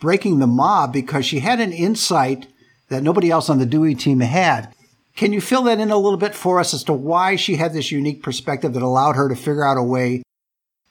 breaking 0.00 0.38
the 0.38 0.46
mob 0.46 0.92
because 0.92 1.26
she 1.26 1.40
had 1.40 1.60
an 1.60 1.72
insight 1.72 2.46
that 2.88 3.02
nobody 3.02 3.30
else 3.30 3.50
on 3.50 3.58
the 3.58 3.66
Dewey 3.66 3.94
team 3.94 4.20
had. 4.20 4.72
Can 5.16 5.32
you 5.32 5.40
fill 5.40 5.64
that 5.64 5.80
in 5.80 5.90
a 5.90 5.96
little 5.96 6.18
bit 6.18 6.34
for 6.34 6.58
us 6.58 6.72
as 6.72 6.84
to 6.84 6.92
why 6.92 7.36
she 7.36 7.56
had 7.56 7.72
this 7.72 7.90
unique 7.90 8.22
perspective 8.22 8.72
that 8.72 8.82
allowed 8.82 9.16
her 9.16 9.28
to 9.28 9.36
figure 9.36 9.64
out 9.64 9.76
a 9.76 9.82
way 9.82 10.22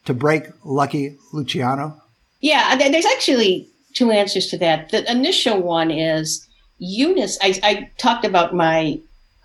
to 0.06 0.14
break 0.14 0.44
Lucky 0.64 1.18
Luciano? 1.34 2.02
Yeah, 2.42 2.76
there's 2.76 3.06
actually 3.06 3.68
two 3.94 4.12
answers 4.12 4.48
to 4.48 4.58
that. 4.60 4.92
The 4.92 5.10
initial 5.12 5.62
one 5.62 5.90
is 5.90 6.48
Eunice. 6.78 7.38
I, 7.42 7.60
I 7.64 7.92
talked 7.98 8.26
about 8.26 8.54
my 8.54 9.00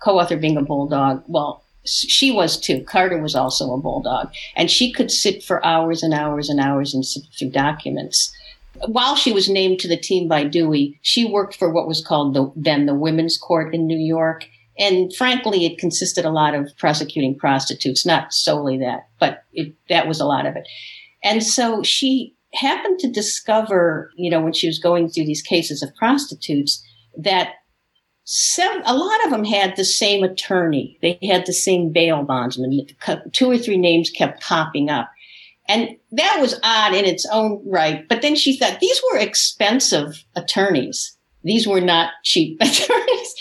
co-author 0.05 0.37
being 0.37 0.55
a 0.55 0.61
bulldog. 0.61 1.23
Well, 1.27 1.63
she 1.83 2.31
was 2.31 2.59
too. 2.59 2.83
Carter 2.83 3.21
was 3.21 3.35
also 3.35 3.73
a 3.73 3.81
bulldog, 3.81 4.31
and 4.55 4.71
she 4.71 4.91
could 4.91 5.11
sit 5.11 5.43
for 5.43 5.65
hours 5.65 6.03
and 6.03 6.13
hours 6.13 6.49
and 6.49 6.59
hours 6.59 6.93
and 6.93 7.03
sit 7.03 7.23
through 7.37 7.49
documents. 7.49 8.31
While 8.87 9.15
she 9.15 9.31
was 9.31 9.49
named 9.49 9.79
to 9.79 9.87
the 9.87 9.97
team 9.97 10.27
by 10.27 10.43
Dewey, 10.43 10.99
she 11.01 11.25
worked 11.25 11.55
for 11.55 11.71
what 11.71 11.87
was 11.87 12.05
called 12.05 12.33
the, 12.33 12.51
then 12.55 12.85
the 12.85 12.93
Women's 12.93 13.37
Court 13.37 13.73
in 13.73 13.87
New 13.87 13.97
York, 13.97 14.45
and 14.77 15.13
frankly, 15.15 15.65
it 15.65 15.77
consisted 15.79 16.25
a 16.25 16.31
lot 16.31 16.53
of 16.53 16.69
prosecuting 16.77 17.37
prostitutes, 17.37 18.05
not 18.05 18.33
solely 18.33 18.77
that, 18.79 19.07
but 19.19 19.43
it, 19.53 19.73
that 19.89 20.07
was 20.07 20.19
a 20.19 20.25
lot 20.25 20.45
of 20.45 20.55
it. 20.55 20.67
And 21.23 21.43
so 21.43 21.81
she 21.83 22.35
happened 22.53 22.99
to 22.99 23.11
discover, 23.11 24.11
you 24.15 24.29
know, 24.29 24.41
when 24.41 24.53
she 24.53 24.67
was 24.67 24.79
going 24.79 25.09
through 25.09 25.25
these 25.25 25.41
cases 25.41 25.81
of 25.81 25.95
prostitutes, 25.95 26.83
that 27.17 27.53
some, 28.25 28.81
a 28.85 28.95
lot 28.95 29.23
of 29.23 29.31
them 29.31 29.45
had 29.45 29.75
the 29.75 29.85
same 29.85 30.23
attorney. 30.23 30.97
They 31.01 31.19
had 31.21 31.45
the 31.45 31.53
same 31.53 31.91
bail 31.91 32.23
bondsman. 32.23 32.87
Two 33.31 33.51
or 33.51 33.57
three 33.57 33.77
names 33.77 34.09
kept 34.09 34.41
popping 34.41 34.89
up. 34.89 35.11
And 35.67 35.89
that 36.11 36.37
was 36.39 36.59
odd 36.63 36.93
in 36.93 37.05
its 37.05 37.25
own 37.31 37.61
right. 37.65 38.07
But 38.07 38.21
then 38.21 38.35
she 38.35 38.57
thought 38.57 38.79
these 38.79 39.01
were 39.11 39.19
expensive 39.19 40.23
attorneys. 40.35 41.15
These 41.43 41.67
were 41.67 41.81
not 41.81 42.11
cheap 42.23 42.57
attorneys. 42.61 43.35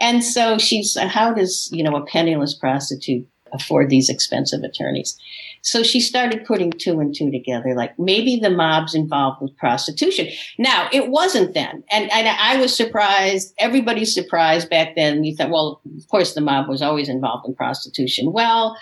And 0.00 0.22
so 0.22 0.58
she's, 0.58 0.96
how 0.96 1.34
does, 1.34 1.68
you 1.72 1.82
know, 1.82 1.96
a 1.96 2.06
penniless 2.06 2.54
prostitute 2.54 3.26
afford 3.52 3.90
these 3.90 4.08
expensive 4.08 4.62
attorneys? 4.62 5.18
So 5.62 5.82
she 5.82 6.00
started 6.00 6.44
putting 6.46 6.70
two 6.70 7.00
and 7.00 7.14
two 7.14 7.30
together, 7.30 7.74
like 7.74 7.98
maybe 7.98 8.38
the 8.40 8.50
mob's 8.50 8.94
involved 8.94 9.42
with 9.42 9.56
prostitution. 9.56 10.28
Now, 10.56 10.88
it 10.92 11.08
wasn't 11.08 11.54
then. 11.54 11.82
And, 11.90 12.10
and 12.12 12.28
I 12.28 12.60
was 12.60 12.74
surprised. 12.74 13.54
Everybody's 13.58 14.14
surprised 14.14 14.70
back 14.70 14.94
then. 14.94 15.24
You 15.24 15.34
thought, 15.34 15.50
well, 15.50 15.80
of 15.96 16.08
course, 16.08 16.34
the 16.34 16.40
mob 16.40 16.68
was 16.68 16.80
always 16.80 17.08
involved 17.08 17.46
in 17.48 17.54
prostitution. 17.54 18.32
Well, 18.32 18.76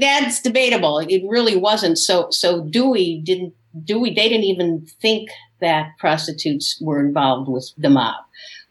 that's 0.00 0.42
debatable. 0.42 0.98
It 0.98 1.22
really 1.28 1.56
wasn't. 1.56 1.98
So, 1.98 2.28
so 2.30 2.64
Dewey 2.64 3.22
didn't, 3.24 3.54
Dewey, 3.84 4.12
they 4.14 4.28
didn't 4.28 4.44
even 4.44 4.86
think 5.00 5.30
that 5.60 5.90
prostitutes 5.98 6.80
were 6.80 7.04
involved 7.04 7.48
with 7.48 7.70
the 7.78 7.90
mob. 7.90 8.16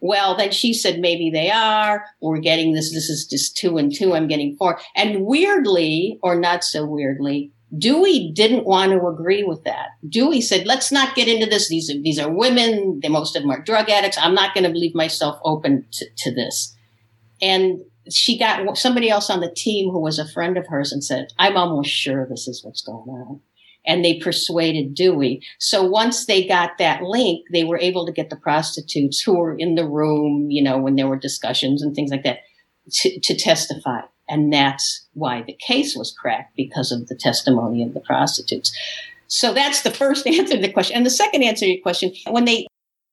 Well, 0.02 0.38
then 0.38 0.52
she 0.52 0.74
said, 0.74 1.00
maybe 1.00 1.30
they 1.30 1.52
are. 1.52 2.06
We're 2.22 2.40
getting 2.40 2.74
this. 2.74 2.94
This 2.94 3.10
is 3.10 3.26
just 3.26 3.58
two 3.58 3.78
and 3.78 3.94
two. 3.94 4.14
I'm 4.16 4.28
getting 4.28 4.56
four. 4.56 4.80
And 4.96 5.26
weirdly, 5.26 6.20
or 6.24 6.36
not 6.36 6.64
so 6.64 6.86
weirdly, 6.86 7.52
Dewey 7.78 8.32
didn't 8.34 8.66
want 8.66 8.94
to 8.94 9.08
agree 9.08 9.44
with 9.44 9.64
that. 9.66 9.90
Dewey 10.08 10.42
said, 10.42 10.66
let's 10.66 10.92
not 10.92 11.16
get 11.16 11.28
into 11.28 11.46
this. 11.46 11.68
These 11.68 11.90
are, 11.92 12.02
these 12.02 12.18
are 12.18 12.32
women. 12.32 13.02
Most 13.08 13.36
of 13.36 13.44
them 13.44 13.52
are 13.52 13.62
drug 13.62 13.90
addicts. 13.90 14.18
I'm 14.18 14.34
not 14.34 14.54
going 14.54 14.64
to 14.64 14.78
leave 14.78 14.96
myself 14.96 15.40
open 15.44 15.86
to, 15.92 16.06
to 16.18 16.34
this. 16.34 16.76
And 17.42 17.82
she 18.10 18.40
got 18.40 18.78
somebody 18.78 19.10
else 19.10 19.30
on 19.30 19.42
the 19.42 19.54
team 19.54 19.92
who 19.92 20.00
was 20.00 20.18
a 20.18 20.28
friend 20.28 20.58
of 20.58 20.68
hers 20.68 20.92
and 20.92 21.04
said, 21.04 21.28
I'm 21.38 21.58
almost 21.58 21.92
sure 21.92 22.26
this 22.26 22.48
is 22.48 22.64
what's 22.64 22.82
going 22.82 23.10
on 23.10 23.42
and 23.90 24.06
they 24.06 24.20
persuaded 24.20 24.94
Dewey. 24.94 25.42
So 25.58 25.84
once 25.84 26.28
they 26.28 26.48
got 26.48 26.78
that 26.78 27.02
link, 27.02 27.48
they 27.52 27.64
were 27.64 27.80
able 27.80 28.06
to 28.06 28.12
get 28.12 28.30
the 28.30 28.36
prostitutes 28.36 29.20
who 29.20 29.36
were 29.36 29.56
in 29.58 29.74
the 29.74 29.88
room, 29.88 30.52
you 30.52 30.62
know, 30.62 30.78
when 30.78 30.96
there 30.96 31.08
were 31.08 31.18
discussions 31.18 31.82
and 31.82 31.96
things 31.96 32.12
like 32.12 32.24
that 32.24 32.42
to, 32.92 33.20
to 33.20 33.36
testify. 33.36 34.02
And 34.30 34.54
that's 34.54 35.08
why 35.14 35.42
the 35.42 35.58
case 35.60 35.96
was 35.96 36.16
cracked 36.16 36.56
because 36.56 36.92
of 36.92 37.08
the 37.08 37.16
testimony 37.16 37.82
of 37.82 37.96
the 37.96 38.00
prostitutes. 38.00 38.72
So 39.26 39.56
that's 39.56 39.82
the 39.82 39.90
first 39.90 40.28
answer 40.28 40.56
to 40.56 40.62
the 40.62 40.72
question. 40.72 40.96
And 40.96 41.06
the 41.06 41.10
second 41.10 41.42
answer 41.42 41.66
to 41.66 41.72
your 41.72 41.82
question, 41.82 42.14
when 42.28 42.46
they, 42.46 42.68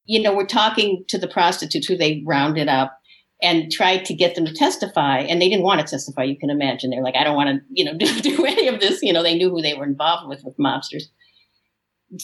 you 0.05 0.21
know, 0.21 0.35
were 0.35 0.47
talking 0.47 1.07
to 1.09 1.17
the 1.17 1.27
prostitutes 1.27 1.87
who 1.87 1.97
they 1.97 2.23
rounded 2.27 2.69
up, 2.69 3.01
and 3.43 3.71
tried 3.71 4.05
to 4.07 4.15
get 4.15 4.35
them 4.35 4.47
to 4.47 4.55
testify 4.55 5.19
and 5.19 5.41
they 5.41 5.49
didn't 5.49 5.65
want 5.65 5.81
to 5.81 5.87
testify 5.87 6.23
you 6.23 6.39
can 6.39 6.51
imagine. 6.51 6.91
They're 6.91 7.03
like 7.03 7.17
i 7.17 7.25
don't 7.25 7.37
want 7.37 7.51
to 7.51 7.61
you 7.71 7.85
know 7.85 7.95
do, 7.99 8.21
do 8.21 8.45
any 8.45 8.69
of 8.69 8.81
this 8.81 9.03
you 9.03 9.13
know 9.13 9.23
they 9.23 9.37
knew 9.37 9.51
who 9.51 9.63
they 9.63 9.75
were 9.75 9.85
involved 9.85 10.29
with 10.29 10.43
with 10.45 10.57
mobsters. 10.57 11.05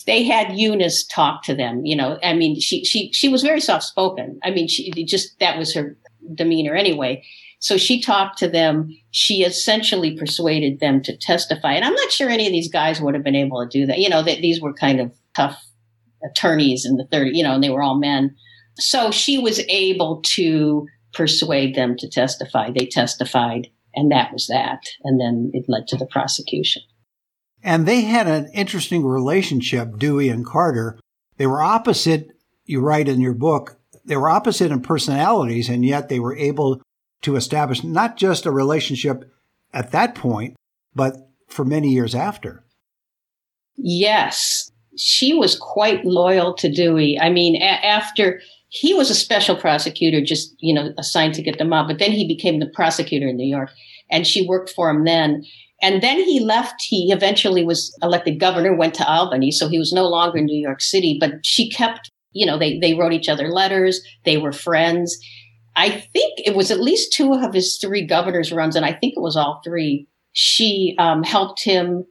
They 0.06 0.22
had 0.22 0.56
eunice 0.56 1.04
talk 1.06 1.42
to 1.44 1.54
them 1.54 1.84
you 1.84 1.96
know 1.96 2.18
i 2.22 2.32
mean 2.32 2.60
she 2.60 2.84
she 2.84 3.12
she 3.12 3.28
was 3.28 3.42
very 3.42 3.60
soft 3.60 3.84
spoken 3.84 4.38
i 4.44 4.50
mean 4.50 4.68
she 4.68 4.92
just 5.04 5.38
that 5.40 5.58
was 5.58 5.74
her 5.74 5.96
demeanor 6.34 6.74
anyway. 6.74 7.22
So 7.58 7.76
she 7.76 8.00
talked 8.00 8.38
to 8.38 8.48
them. 8.48 8.88
She 9.12 9.42
essentially 9.42 10.16
persuaded 10.16 10.80
them 10.80 11.00
to 11.02 11.16
testify 11.16 11.72
and 11.74 11.84
i'm 11.84 11.94
not 11.94 12.12
sure 12.12 12.30
any 12.30 12.46
of 12.46 12.52
these 12.52 12.70
guys 12.70 13.00
would 13.00 13.14
have 13.14 13.24
been 13.24 13.34
able 13.34 13.62
to 13.62 13.68
do 13.68 13.86
that. 13.86 13.98
You 13.98 14.08
know 14.08 14.22
that 14.22 14.40
these 14.40 14.60
were 14.60 14.72
kind 14.72 15.00
of 15.00 15.12
tough 15.34 15.62
attorneys 16.24 16.84
in 16.84 16.96
the 16.96 17.06
30 17.10 17.36
you 17.36 17.42
know 17.42 17.54
and 17.54 17.62
they 17.62 17.70
were 17.70 17.82
all 17.82 17.98
men. 17.98 18.34
So 18.78 19.10
she 19.10 19.38
was 19.38 19.60
able 19.68 20.22
to 20.22 20.86
persuade 21.12 21.74
them 21.74 21.96
to 21.98 22.08
testify. 22.08 22.70
They 22.70 22.86
testified, 22.86 23.68
and 23.94 24.10
that 24.10 24.32
was 24.32 24.46
that. 24.48 24.80
And 25.04 25.20
then 25.20 25.50
it 25.54 25.66
led 25.68 25.86
to 25.88 25.96
the 25.96 26.06
prosecution. 26.06 26.82
And 27.62 27.86
they 27.86 28.02
had 28.02 28.26
an 28.26 28.50
interesting 28.52 29.04
relationship, 29.04 29.98
Dewey 29.98 30.28
and 30.28 30.44
Carter. 30.44 30.98
They 31.36 31.46
were 31.46 31.62
opposite, 31.62 32.30
you 32.64 32.80
write 32.80 33.08
in 33.08 33.20
your 33.20 33.34
book, 33.34 33.76
they 34.04 34.16
were 34.16 34.30
opposite 34.30 34.72
in 34.72 34.80
personalities, 34.80 35.68
and 35.68 35.84
yet 35.84 36.08
they 36.08 36.18
were 36.18 36.36
able 36.36 36.82
to 37.22 37.36
establish 37.36 37.84
not 37.84 38.16
just 38.16 38.46
a 38.46 38.50
relationship 38.50 39.32
at 39.72 39.92
that 39.92 40.14
point, 40.14 40.56
but 40.94 41.16
for 41.48 41.64
many 41.64 41.90
years 41.90 42.14
after. 42.14 42.64
Yes. 43.76 44.70
She 44.96 45.32
was 45.32 45.56
quite 45.56 46.04
loyal 46.04 46.54
to 46.54 46.70
Dewey. 46.70 47.18
I 47.18 47.30
mean, 47.30 47.56
a- 47.56 47.86
after 47.86 48.40
he 48.74 48.94
was 48.94 49.10
a 49.10 49.14
special 49.14 49.54
prosecutor, 49.54 50.22
just, 50.24 50.54
you 50.58 50.72
know, 50.72 50.94
assigned 50.96 51.34
to 51.34 51.42
get 51.42 51.58
them 51.58 51.74
out. 51.74 51.86
But 51.86 51.98
then 51.98 52.10
he 52.10 52.26
became 52.26 52.58
the 52.58 52.70
prosecutor 52.72 53.28
in 53.28 53.36
New 53.36 53.46
York 53.46 53.68
and 54.10 54.26
she 54.26 54.46
worked 54.48 54.70
for 54.70 54.88
him 54.88 55.04
then. 55.04 55.44
And 55.82 56.02
then 56.02 56.18
he 56.18 56.40
left. 56.40 56.76
He 56.80 57.12
eventually 57.12 57.66
was 57.66 57.94
elected 58.02 58.40
governor, 58.40 58.74
went 58.74 58.94
to 58.94 59.06
Albany. 59.06 59.50
So 59.50 59.68
he 59.68 59.78
was 59.78 59.92
no 59.92 60.08
longer 60.08 60.38
in 60.38 60.46
New 60.46 60.58
York 60.58 60.80
City, 60.80 61.18
but 61.20 61.44
she 61.44 61.68
kept, 61.68 62.10
you 62.32 62.46
know, 62.46 62.58
they, 62.58 62.78
they 62.78 62.94
wrote 62.94 63.12
each 63.12 63.28
other 63.28 63.48
letters. 63.48 64.00
They 64.24 64.38
were 64.38 64.52
friends. 64.52 65.18
I 65.76 65.90
think 65.90 66.38
it 66.38 66.56
was 66.56 66.70
at 66.70 66.80
least 66.80 67.12
two 67.12 67.34
of 67.34 67.52
his 67.52 67.76
three 67.78 68.06
governor's 68.06 68.52
runs. 68.52 68.74
And 68.74 68.86
I 68.86 68.94
think 68.94 69.12
it 69.14 69.22
was 69.22 69.36
all 69.36 69.60
three 69.62 70.08
She 70.32 70.96
um, 70.98 71.22
helped 71.24 71.62
him. 71.62 72.06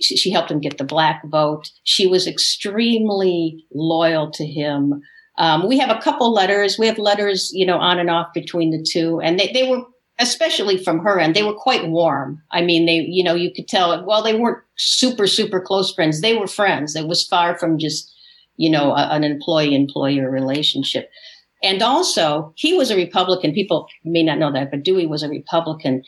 She 0.00 0.32
helped 0.32 0.50
him 0.50 0.60
get 0.60 0.78
the 0.78 0.84
black 0.84 1.22
vote. 1.26 1.70
She 1.84 2.06
was 2.06 2.26
extremely 2.26 3.66
loyal 3.74 4.30
to 4.32 4.46
him. 4.46 5.02
Um, 5.38 5.68
we 5.68 5.78
have 5.78 5.90
a 5.90 6.00
couple 6.00 6.32
letters. 6.32 6.78
We 6.78 6.86
have 6.86 6.98
letters, 6.98 7.50
you 7.52 7.66
know, 7.66 7.78
on 7.78 7.98
and 7.98 8.10
off 8.10 8.28
between 8.32 8.70
the 8.70 8.82
two, 8.82 9.20
and 9.20 9.38
they, 9.38 9.52
they 9.52 9.68
were 9.68 9.82
especially 10.18 10.82
from 10.82 11.00
her 11.00 11.18
end, 11.20 11.34
they 11.34 11.42
were 11.42 11.54
quite 11.54 11.88
warm. 11.88 12.42
I 12.50 12.62
mean, 12.62 12.86
they, 12.86 13.06
you 13.08 13.22
know, 13.22 13.34
you 13.34 13.52
could 13.52 13.68
tell, 13.68 14.04
well, 14.06 14.22
they 14.22 14.34
weren't 14.34 14.62
super, 14.76 15.26
super 15.26 15.60
close 15.60 15.92
friends. 15.92 16.20
They 16.20 16.36
were 16.36 16.46
friends. 16.46 16.96
It 16.96 17.06
was 17.06 17.26
far 17.26 17.58
from 17.58 17.78
just, 17.78 18.12
you 18.56 18.70
know, 18.70 18.92
a, 18.92 19.08
an 19.10 19.24
employee 19.24 19.74
employer 19.74 20.30
relationship. 20.30 21.10
And 21.62 21.82
also, 21.82 22.52
he 22.56 22.74
was 22.74 22.90
a 22.90 22.96
Republican. 22.96 23.52
People 23.52 23.88
may 24.04 24.22
not 24.22 24.38
know 24.38 24.52
that, 24.52 24.70
but 24.70 24.82
Dewey 24.82 25.06
was 25.06 25.22
a 25.22 25.28
Republican. 25.28 26.02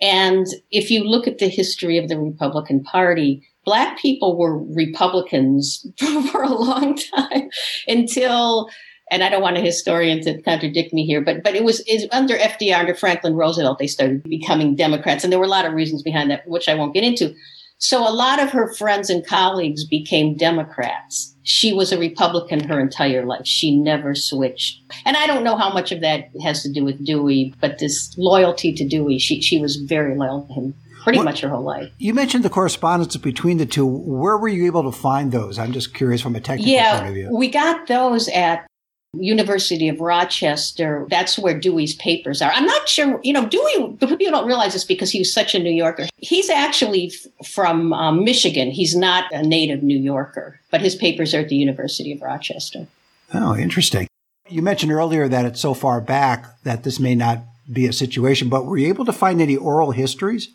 And 0.00 0.46
if 0.70 0.90
you 0.90 1.04
look 1.04 1.26
at 1.26 1.38
the 1.38 1.48
history 1.48 1.98
of 1.98 2.08
the 2.08 2.18
Republican 2.18 2.82
Party, 2.82 3.46
Black 3.70 4.00
people 4.00 4.36
were 4.36 4.58
Republicans 4.74 5.86
for 6.32 6.42
a 6.42 6.52
long 6.52 6.98
time 7.16 7.48
until 7.86 8.68
and 9.12 9.22
I 9.22 9.28
don't 9.28 9.42
want 9.42 9.58
a 9.58 9.60
historian 9.60 10.20
to 10.22 10.42
contradict 10.42 10.92
me 10.92 11.06
here, 11.06 11.20
but 11.20 11.44
but 11.44 11.54
it 11.54 11.62
was 11.62 11.80
under 12.10 12.36
FDR, 12.36 12.80
under 12.80 12.96
Franklin 12.96 13.36
Roosevelt, 13.36 13.78
they 13.78 13.86
started 13.86 14.24
becoming 14.24 14.74
Democrats, 14.74 15.22
and 15.22 15.32
there 15.32 15.38
were 15.38 15.44
a 15.44 15.56
lot 15.56 15.66
of 15.66 15.74
reasons 15.74 16.02
behind 16.02 16.32
that, 16.32 16.48
which 16.48 16.68
I 16.68 16.74
won't 16.74 16.94
get 16.94 17.04
into. 17.04 17.32
So 17.78 18.00
a 18.00 18.10
lot 18.10 18.42
of 18.42 18.50
her 18.50 18.74
friends 18.74 19.08
and 19.08 19.24
colleagues 19.24 19.86
became 19.86 20.36
Democrats. 20.36 21.36
She 21.44 21.72
was 21.72 21.92
a 21.92 21.98
Republican 21.98 22.66
her 22.68 22.80
entire 22.80 23.24
life. 23.24 23.46
She 23.46 23.76
never 23.76 24.16
switched. 24.16 24.80
And 25.04 25.16
I 25.16 25.28
don't 25.28 25.44
know 25.44 25.56
how 25.56 25.72
much 25.72 25.92
of 25.92 26.00
that 26.00 26.24
has 26.42 26.64
to 26.64 26.72
do 26.72 26.84
with 26.84 27.06
Dewey, 27.06 27.54
but 27.60 27.78
this 27.78 28.18
loyalty 28.18 28.72
to 28.72 28.84
Dewey, 28.84 29.20
she 29.20 29.40
she 29.40 29.60
was 29.60 29.76
very 29.76 30.16
loyal 30.16 30.44
to 30.48 30.52
him 30.54 30.74
pretty 31.02 31.22
much 31.22 31.42
your 31.42 31.50
whole 31.50 31.62
life. 31.62 31.90
You 31.98 32.14
mentioned 32.14 32.44
the 32.44 32.50
correspondence 32.50 33.16
between 33.16 33.58
the 33.58 33.66
two. 33.66 33.86
Where 33.86 34.36
were 34.38 34.48
you 34.48 34.66
able 34.66 34.90
to 34.90 34.96
find 34.96 35.32
those? 35.32 35.58
I'm 35.58 35.72
just 35.72 35.94
curious 35.94 36.20
from 36.20 36.36
a 36.36 36.40
technical 36.40 36.72
yeah, 36.72 36.98
point 36.98 37.08
of 37.08 37.14
view. 37.14 37.36
We 37.36 37.48
got 37.48 37.86
those 37.86 38.28
at 38.28 38.66
University 39.12 39.88
of 39.88 40.00
Rochester. 40.00 41.06
That's 41.10 41.38
where 41.38 41.58
Dewey's 41.58 41.94
papers 41.96 42.40
are. 42.40 42.52
I'm 42.52 42.66
not 42.66 42.88
sure, 42.88 43.18
you 43.24 43.32
know, 43.32 43.46
Dewey, 43.46 43.96
people 43.98 44.30
don't 44.30 44.46
realize 44.46 44.72
this 44.72 44.84
because 44.84 45.10
he 45.10 45.18
was 45.18 45.32
such 45.32 45.54
a 45.54 45.58
New 45.58 45.72
Yorker. 45.72 46.06
He's 46.18 46.48
actually 46.48 47.12
f- 47.12 47.48
from 47.48 47.92
um, 47.92 48.24
Michigan. 48.24 48.70
He's 48.70 48.94
not 48.94 49.30
a 49.32 49.42
native 49.42 49.82
New 49.82 49.98
Yorker, 49.98 50.60
but 50.70 50.80
his 50.80 50.94
papers 50.94 51.34
are 51.34 51.40
at 51.40 51.48
the 51.48 51.56
University 51.56 52.12
of 52.12 52.22
Rochester. 52.22 52.86
Oh, 53.34 53.56
interesting. 53.56 54.06
You 54.48 54.62
mentioned 54.62 54.92
earlier 54.92 55.28
that 55.28 55.44
it's 55.44 55.60
so 55.60 55.74
far 55.74 56.00
back 56.00 56.60
that 56.62 56.84
this 56.84 57.00
may 57.00 57.14
not 57.14 57.44
be 57.72 57.86
a 57.86 57.92
situation, 57.92 58.48
but 58.48 58.64
were 58.64 58.76
you 58.76 58.88
able 58.88 59.04
to 59.04 59.12
find 59.12 59.40
any 59.40 59.56
oral 59.56 59.92
histories? 59.92 60.48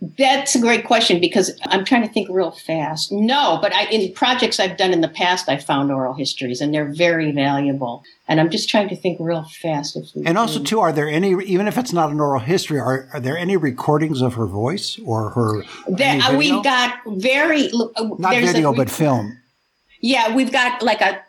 That's 0.00 0.54
a 0.54 0.60
great 0.60 0.86
question 0.86 1.20
because 1.20 1.50
I'm 1.64 1.84
trying 1.84 2.02
to 2.02 2.08
think 2.08 2.30
real 2.30 2.52
fast. 2.52 3.12
No, 3.12 3.58
but 3.60 3.74
I, 3.74 3.84
in 3.86 4.12
projects 4.14 4.58
I've 4.58 4.78
done 4.78 4.94
in 4.94 5.02
the 5.02 5.08
past, 5.08 5.46
I 5.48 5.58
found 5.58 5.92
oral 5.92 6.14
histories 6.14 6.62
and 6.62 6.72
they're 6.72 6.90
very 6.90 7.32
valuable. 7.32 8.02
And 8.26 8.40
I'm 8.40 8.48
just 8.48 8.70
trying 8.70 8.88
to 8.88 8.96
think 8.96 9.18
real 9.20 9.44
fast. 9.44 9.96
If. 9.96 10.08
And 10.24 10.38
also, 10.38 10.62
too, 10.62 10.80
are 10.80 10.92
there 10.92 11.08
any, 11.08 11.32
even 11.44 11.68
if 11.68 11.76
it's 11.76 11.92
not 11.92 12.10
an 12.10 12.18
oral 12.18 12.40
history, 12.40 12.78
are, 12.78 13.10
are 13.12 13.20
there 13.20 13.36
any 13.36 13.58
recordings 13.58 14.22
of 14.22 14.34
her 14.34 14.46
voice 14.46 14.98
or 15.04 15.30
her? 15.30 15.64
There, 15.86 16.36
we 16.36 16.50
got 16.62 16.98
very 17.06 17.70
uh, 17.70 18.08
not 18.18 18.34
video, 18.36 18.72
a, 18.72 18.76
but 18.76 18.88
film. 18.88 19.36
Yeah, 20.00 20.34
we've 20.34 20.52
got 20.52 20.82
like 20.82 21.02
a 21.02 21.20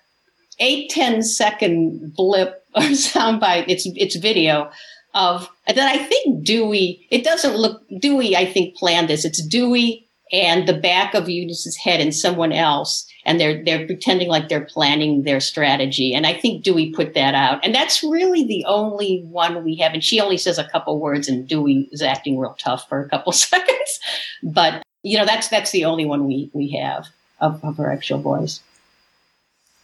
eight 0.59 0.89
ten 0.91 1.23
second 1.23 2.13
blip 2.15 2.63
or 2.75 2.83
soundbite. 2.83 3.65
It's 3.67 3.85
it's 3.85 4.15
video 4.15 4.71
of 5.13 5.49
that 5.67 5.77
I 5.77 5.97
think 5.97 6.43
Dewey, 6.45 7.07
it 7.09 7.23
doesn't 7.23 7.55
look, 7.55 7.83
Dewey, 7.99 8.35
I 8.35 8.45
think, 8.45 8.75
planned 8.75 9.09
this. 9.09 9.25
It's 9.25 9.45
Dewey 9.45 10.07
and 10.31 10.67
the 10.67 10.73
back 10.73 11.13
of 11.13 11.29
Eunice's 11.29 11.75
head 11.77 11.99
and 11.99 12.15
someone 12.15 12.51
else. 12.51 13.07
And 13.25 13.39
they're, 13.39 13.63
they're 13.63 13.85
pretending 13.85 14.29
like 14.29 14.49
they're 14.49 14.65
planning 14.65 15.23
their 15.23 15.39
strategy. 15.39 16.13
And 16.13 16.25
I 16.25 16.33
think 16.33 16.63
Dewey 16.63 16.91
put 16.91 17.13
that 17.13 17.35
out. 17.35 17.63
And 17.63 17.75
that's 17.75 18.01
really 18.01 18.45
the 18.45 18.65
only 18.65 19.23
one 19.25 19.63
we 19.63 19.75
have. 19.75 19.93
And 19.93 20.03
she 20.03 20.19
only 20.19 20.37
says 20.37 20.57
a 20.57 20.67
couple 20.69 20.99
words 20.99 21.27
and 21.27 21.47
Dewey 21.47 21.87
is 21.91 22.01
acting 22.01 22.39
real 22.39 22.55
tough 22.57 22.87
for 22.89 23.01
a 23.01 23.09
couple 23.09 23.31
seconds. 23.33 23.99
But, 24.41 24.83
you 25.03 25.17
know, 25.17 25.25
that's, 25.25 25.49
that's 25.49 25.71
the 25.71 25.85
only 25.85 26.05
one 26.05 26.25
we, 26.25 26.49
we 26.53 26.71
have 26.71 27.07
of, 27.39 27.63
of 27.63 27.77
her 27.77 27.91
actual 27.91 28.19
voice. 28.19 28.61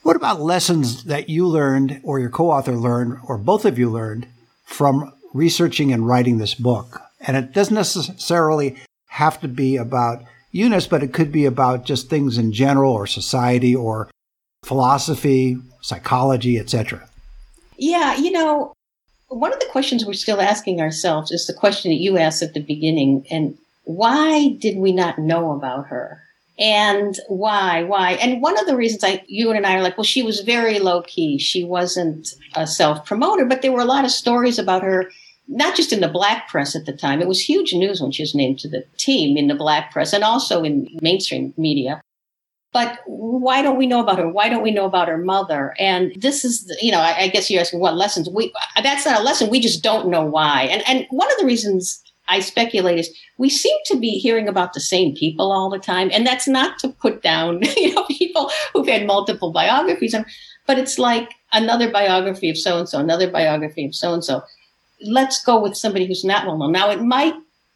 What 0.04 0.16
about 0.16 0.40
lessons 0.40 1.04
that 1.04 1.28
you 1.28 1.46
learned 1.48 2.00
or 2.04 2.18
your 2.18 2.30
co-author 2.30 2.78
learned 2.78 3.18
or 3.28 3.38
both 3.38 3.66
of 3.66 3.78
you 3.78 3.90
learned 3.90 4.28
from 4.64 5.12
researching 5.34 5.92
and 5.92 6.08
writing 6.08 6.38
this 6.38 6.56
book. 6.56 7.02
And 7.20 7.36
it 7.36 7.54
doesn't 7.54 7.76
necessarily 7.76 8.78
have 9.08 9.40
to 9.42 9.48
be 9.48 9.78
about 9.78 10.24
Eunice, 10.52 10.88
but 10.88 11.04
it 11.04 11.14
could 11.14 11.32
be 11.32 11.46
about 11.46 11.86
just 11.86 12.10
things 12.10 12.38
in 12.38 12.52
general 12.52 12.94
or 12.94 13.08
society 13.08 13.76
or 13.76 14.10
philosophy, 14.64 15.58
psychology, 15.82 16.58
etc. 16.58 17.08
Yeah, 17.78 18.16
you 18.16 18.32
know, 18.32 18.74
one 19.30 19.54
of 19.54 19.60
the 19.60 19.68
questions 19.68 20.06
we're 20.06 20.14
still 20.14 20.42
asking 20.42 20.82
ourselves 20.82 21.32
is 21.32 21.48
the 21.48 21.54
question 21.54 21.92
that 21.92 22.02
you 22.02 22.18
asked 22.18 22.42
at 22.42 22.54
the 22.54 22.62
beginning 22.62 23.26
and 23.30 23.58
why 23.84 24.50
did 24.60 24.78
we 24.78 24.92
not 24.92 25.18
know 25.18 25.52
about 25.52 25.88
her? 25.88 26.22
And 26.60 27.16
why? 27.28 27.84
Why? 27.84 28.14
And 28.14 28.42
one 28.42 28.58
of 28.58 28.66
the 28.66 28.76
reasons 28.76 29.04
I, 29.04 29.24
you 29.28 29.52
and 29.52 29.66
I 29.66 29.76
are 29.76 29.84
like, 29.84 29.98
well, 29.98 30.04
she 30.04 30.24
was 30.24 30.40
very 30.40 30.80
low 30.80 31.04
key. 31.04 31.38
She 31.38 31.64
wasn't 31.64 32.30
a 32.56 32.66
self 32.66 33.06
promoter, 33.06 33.46
but 33.46 33.62
there 33.62 33.72
were 33.72 33.82
a 33.82 33.86
lot 33.86 34.06
of 34.06 34.12
stories 34.12 34.58
about 34.58 34.84
her 34.84 35.12
not 35.48 35.76
just 35.76 35.94
in 35.94 36.02
the 36.02 36.10
black 36.10 36.50
press 36.50 36.76
at 36.76 36.86
the 36.86 36.94
time. 36.94 37.22
It 37.22 37.28
was 37.28 37.40
huge 37.40 37.74
news 37.74 38.02
when 38.02 38.12
she 38.12 38.24
was 38.24 38.36
named 38.36 38.60
to 38.60 38.70
the 38.70 38.84
team 38.98 39.38
in 39.38 39.48
the 39.48 39.56
black 39.56 39.92
press 39.92 40.14
and 40.14 40.24
also 40.24 40.64
in 40.64 40.90
mainstream 41.02 41.54
media. 41.58 42.02
But 42.74 43.00
why 43.06 43.62
don't 43.62 43.78
we 43.78 43.88
know 43.88 44.02
about 44.02 44.20
her? 44.20 44.28
Why 44.28 44.50
don't 44.50 44.62
we 44.62 44.72
know 44.72 44.86
about 44.86 45.08
her 45.08 45.18
mother? 45.18 45.74
And 45.80 46.12
this 46.18 46.44
is, 46.44 46.70
you 46.82 46.92
know, 46.92 47.00
I, 47.00 47.22
I 47.22 47.28
guess 47.30 47.50
you're 47.50 47.62
asking 47.62 47.80
what 47.80 47.96
lessons. 47.96 48.30
We 48.30 48.54
that's 48.84 49.06
not 49.06 49.22
a 49.22 49.24
lesson. 49.24 49.50
We 49.50 49.62
just 49.62 49.82
don't 49.84 50.10
know 50.10 50.26
why. 50.26 50.64
And 50.64 50.84
and 50.88 51.08
one 51.10 51.32
of 51.32 51.38
the 51.40 51.46
reasons 51.46 52.04
I 52.28 52.40
speculate 52.40 53.00
is 53.00 53.16
we 53.38 53.50
seem 53.50 53.78
to 53.86 53.98
be 53.98 54.20
hearing 54.20 54.48
about 54.48 54.74
the 54.74 54.80
same 54.80 55.16
people 55.16 55.52
all 55.52 55.70
the 55.70 55.80
time, 55.80 56.10
and 56.12 56.26
that's 56.26 56.48
not 56.48 56.80
to 56.80 56.90
put 56.90 57.22
down, 57.22 57.62
you 57.78 57.94
know, 57.94 58.06
people 58.06 58.52
who've 58.74 58.88
had 58.88 59.08
multiple 59.08 59.52
biographies, 59.52 60.16
but 60.66 60.78
it's 60.78 61.00
like 61.00 61.34
another 61.54 61.92
biography 61.92 62.50
of 62.50 62.58
so 62.58 62.78
and 62.78 62.90
so, 62.90 63.00
another 63.00 63.30
biography 63.30 63.86
of 63.86 63.96
so 63.96 64.14
and 64.14 64.24
so 64.24 64.44
let's 65.02 65.44
go 65.44 65.60
with 65.62 65.76
somebody 65.76 66.06
who's 66.06 66.24
not 66.24 66.46
well 66.46 66.58
known. 66.58 66.72
Now 66.72 66.90
it 66.90 67.02
might 67.02 67.34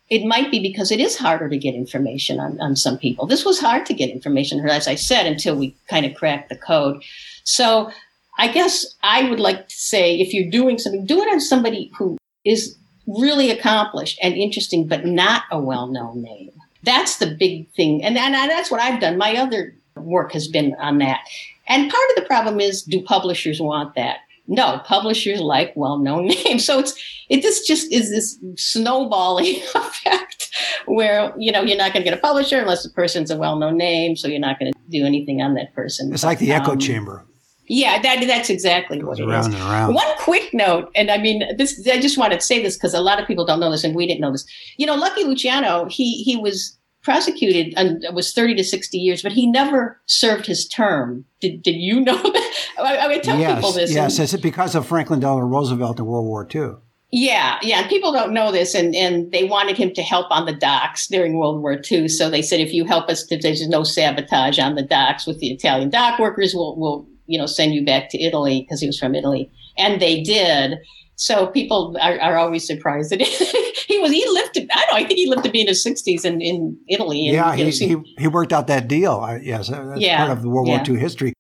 it 0.10 0.26
might 0.26 0.52
be 0.52 0.60
because 0.60 0.92
it 0.92 1.00
is 1.00 1.16
harder 1.16 1.48
to 1.48 1.58
get 1.58 1.74
information 1.74 2.38
on, 2.38 2.60
on 2.60 2.76
some 2.76 2.98
people. 2.98 3.26
This 3.26 3.46
was 3.46 3.62
hard 3.62 3.86
to 3.86 3.94
get 3.94 4.10
information, 4.10 4.60
as 4.68 4.86
I 4.86 4.96
said, 4.96 5.26
until 5.26 5.56
we 5.56 5.74
kind 5.88 6.06
of 6.06 6.16
cracked 6.16 6.50
the 6.50 6.58
code. 6.58 7.02
So 7.46 7.90
I 8.38 8.50
guess 8.50 8.86
I 9.04 9.30
would 9.30 9.40
like 9.40 9.70
to 9.70 9.76
say 9.76 10.20
if 10.20 10.34
you're 10.34 10.52
doing 10.52 10.78
something, 10.78 11.06
do 11.06 11.22
it 11.22 11.32
on 11.32 11.40
somebody 11.40 11.92
who 11.98 12.18
is 12.44 12.78
really 13.20 13.50
accomplished 13.50 14.20
and 14.22 14.34
interesting, 14.34 14.88
but 14.88 15.06
not 15.06 15.44
a 15.52 15.60
well-known 15.60 16.22
name. 16.22 16.52
That's 16.84 17.18
the 17.18 17.36
big 17.38 17.70
thing. 17.72 18.04
And, 18.04 18.18
and 18.18 18.34
that's 18.34 18.72
what 18.72 18.82
I've 18.82 19.00
done. 19.00 19.18
My 19.18 19.36
other 19.36 19.76
work 19.96 20.32
has 20.34 20.48
been 20.48 20.76
on 20.80 20.98
that. 21.00 21.20
And 21.68 21.92
part 21.92 22.10
of 22.10 22.16
the 22.16 22.28
problem 22.28 22.60
is, 22.60 22.82
do 22.84 23.02
publishers 23.02 23.62
want 23.62 23.96
that? 23.96 24.20
No, 24.48 24.80
publishers 24.80 25.40
like 25.40 25.74
well-known 25.76 26.28
names. 26.46 26.66
So 26.66 26.80
it's 26.80 26.94
it 27.30 27.42
this 27.42 27.66
just 27.66 27.92
is 27.92 28.10
this 28.10 28.38
snowballing 28.58 29.62
effect 29.76 30.50
where 30.86 31.34
you 31.38 31.52
know 31.52 31.62
you're 31.62 31.78
not 31.78 31.94
going 31.94 32.04
to 32.04 32.10
get 32.10 32.18
a 32.18 32.22
publisher 32.22 32.60
unless 32.60 32.84
the 32.84 32.90
person's 32.90 33.32
a 33.32 33.38
well-known 33.38 33.78
name, 33.78 34.16
so 34.16 34.28
you're 34.28 34.40
not 34.40 34.60
going 34.60 34.74
to 34.74 34.80
do 34.90 35.06
anything 35.06 35.42
on 35.42 35.54
that 35.54 35.74
person. 35.74 36.12
It's 36.14 36.24
like 36.24 36.40
the 36.40 36.52
echo 36.52 36.72
um, 36.72 36.80
chamber. 36.80 37.24
Yeah, 37.74 38.02
that, 38.02 38.28
that's 38.28 38.50
exactly 38.50 39.02
what 39.02 39.18
it 39.18 39.24
around 39.24 39.40
is. 39.40 39.46
And 39.48 39.56
around. 39.56 39.94
One 39.94 40.18
quick 40.18 40.54
note, 40.54 40.92
and 40.94 41.10
I 41.10 41.18
mean 41.18 41.42
this. 41.58 41.88
I 41.88 42.02
just 42.02 42.18
wanted 42.18 42.42
to 42.42 42.46
say 42.46 42.62
this 42.62 42.76
because 42.76 42.94
a 42.94 43.00
lot 43.00 43.18
of 43.18 43.26
people 43.26 43.46
don't 43.46 43.62
know 43.62 43.72
this, 43.72 43.86
and 43.86 43.96
we 43.96 44.06
didn't 44.06 44.20
know 44.20 44.34
this. 44.34 44.46
You 44.76 44.86
know, 44.86 44.96
Lucky 44.96 45.24
Luciano, 45.24 45.86
he 45.86 46.22
he 46.22 46.36
was 46.36 46.78
prosecuted 47.02 47.74
and 47.78 48.04
was 48.14 48.34
30 48.34 48.56
to 48.56 48.64
60 48.66 48.98
years, 48.98 49.24
but 49.24 49.32
he 49.32 49.50
never 49.50 50.02
served 50.06 50.48
his 50.48 50.68
term. 50.68 51.24
Did, 51.40 51.64
did 51.64 51.78
you 51.78 52.02
know 52.02 52.18
that? 52.22 52.54
I, 52.78 52.98
I 52.98 53.08
would 53.08 53.24
tell 53.24 53.40
yes, 53.40 53.56
people 53.56 53.72
this. 53.72 53.94
Yes, 53.94 54.18
and, 54.18 54.26
is 54.26 54.34
it 54.34 54.42
because 54.42 54.76
of 54.76 54.86
Franklin 54.86 55.22
Delano 55.22 55.48
Roosevelt 55.48 55.98
in 55.98 56.06
World 56.06 56.26
War 56.26 56.46
II? 56.54 56.74
Yeah, 57.14 57.58
yeah. 57.62 57.88
People 57.88 58.12
don't 58.12 58.34
know 58.34 58.52
this, 58.52 58.76
and, 58.76 58.94
and 58.96 59.32
they 59.32 59.46
wanted 59.46 59.78
him 59.78 59.94
to 59.94 60.02
help 60.02 60.28
on 60.30 60.46
the 60.46 60.54
docks 60.54 61.08
during 61.08 61.38
World 61.38 61.62
War 61.62 61.80
II. 61.90 62.10
So 62.10 62.30
they 62.30 62.42
said, 62.42 62.60
if 62.60 62.74
you 62.74 62.84
help 62.84 63.10
us, 63.10 63.24
to, 63.28 63.38
there's 63.38 63.66
no 63.70 63.84
sabotage 63.86 64.60
on 64.60 64.76
the 64.76 64.84
docks 64.84 65.26
with 65.26 65.40
the 65.40 65.52
Italian 65.52 65.90
dock 65.90 66.20
workers, 66.20 66.54
we'll, 66.54 66.78
we'll 66.78 67.08
you 67.32 67.38
know, 67.38 67.46
send 67.46 67.74
you 67.74 67.86
back 67.86 68.10
to 68.10 68.22
Italy 68.22 68.62
because 68.62 68.82
he 68.82 68.88
was 68.88 69.00
from 69.00 69.16
Italy. 69.16 69.50
And 69.78 70.02
they 70.02 70.22
did. 70.22 70.78
So 71.16 71.48
people 71.48 71.96
are, 72.02 72.20
are 72.20 72.38
always 72.38 72.68
surprised 72.68 73.12
that 73.12 73.22
he 73.88 74.00
was 74.00 74.12
he 74.12 74.28
lived 74.28 74.54
to 74.56 74.62
I 74.72 74.80
don't 74.82 74.92
know 74.92 74.98
I 74.98 75.06
think 75.06 75.18
he 75.18 75.30
lived 75.30 75.44
to 75.44 75.50
be 75.50 75.62
in 75.62 75.68
his 75.68 75.82
sixties 75.82 76.26
in, 76.26 76.42
in 76.42 76.78
Italy. 76.90 77.28
And, 77.28 77.36
yeah, 77.36 77.56
he, 77.56 77.64
know, 77.64 78.02
he, 78.04 78.16
he 78.18 78.28
worked 78.28 78.52
out 78.52 78.68
that 78.68 78.88
deal. 78.88 79.40
yes, 79.42 79.70
that's 79.70 80.02
yeah, 80.02 80.18
part 80.18 80.32
of 80.32 80.42
the 80.42 80.50
World 80.50 80.68
yeah. 80.68 80.78
War 80.78 80.84
II 80.90 80.98
history. 80.98 81.34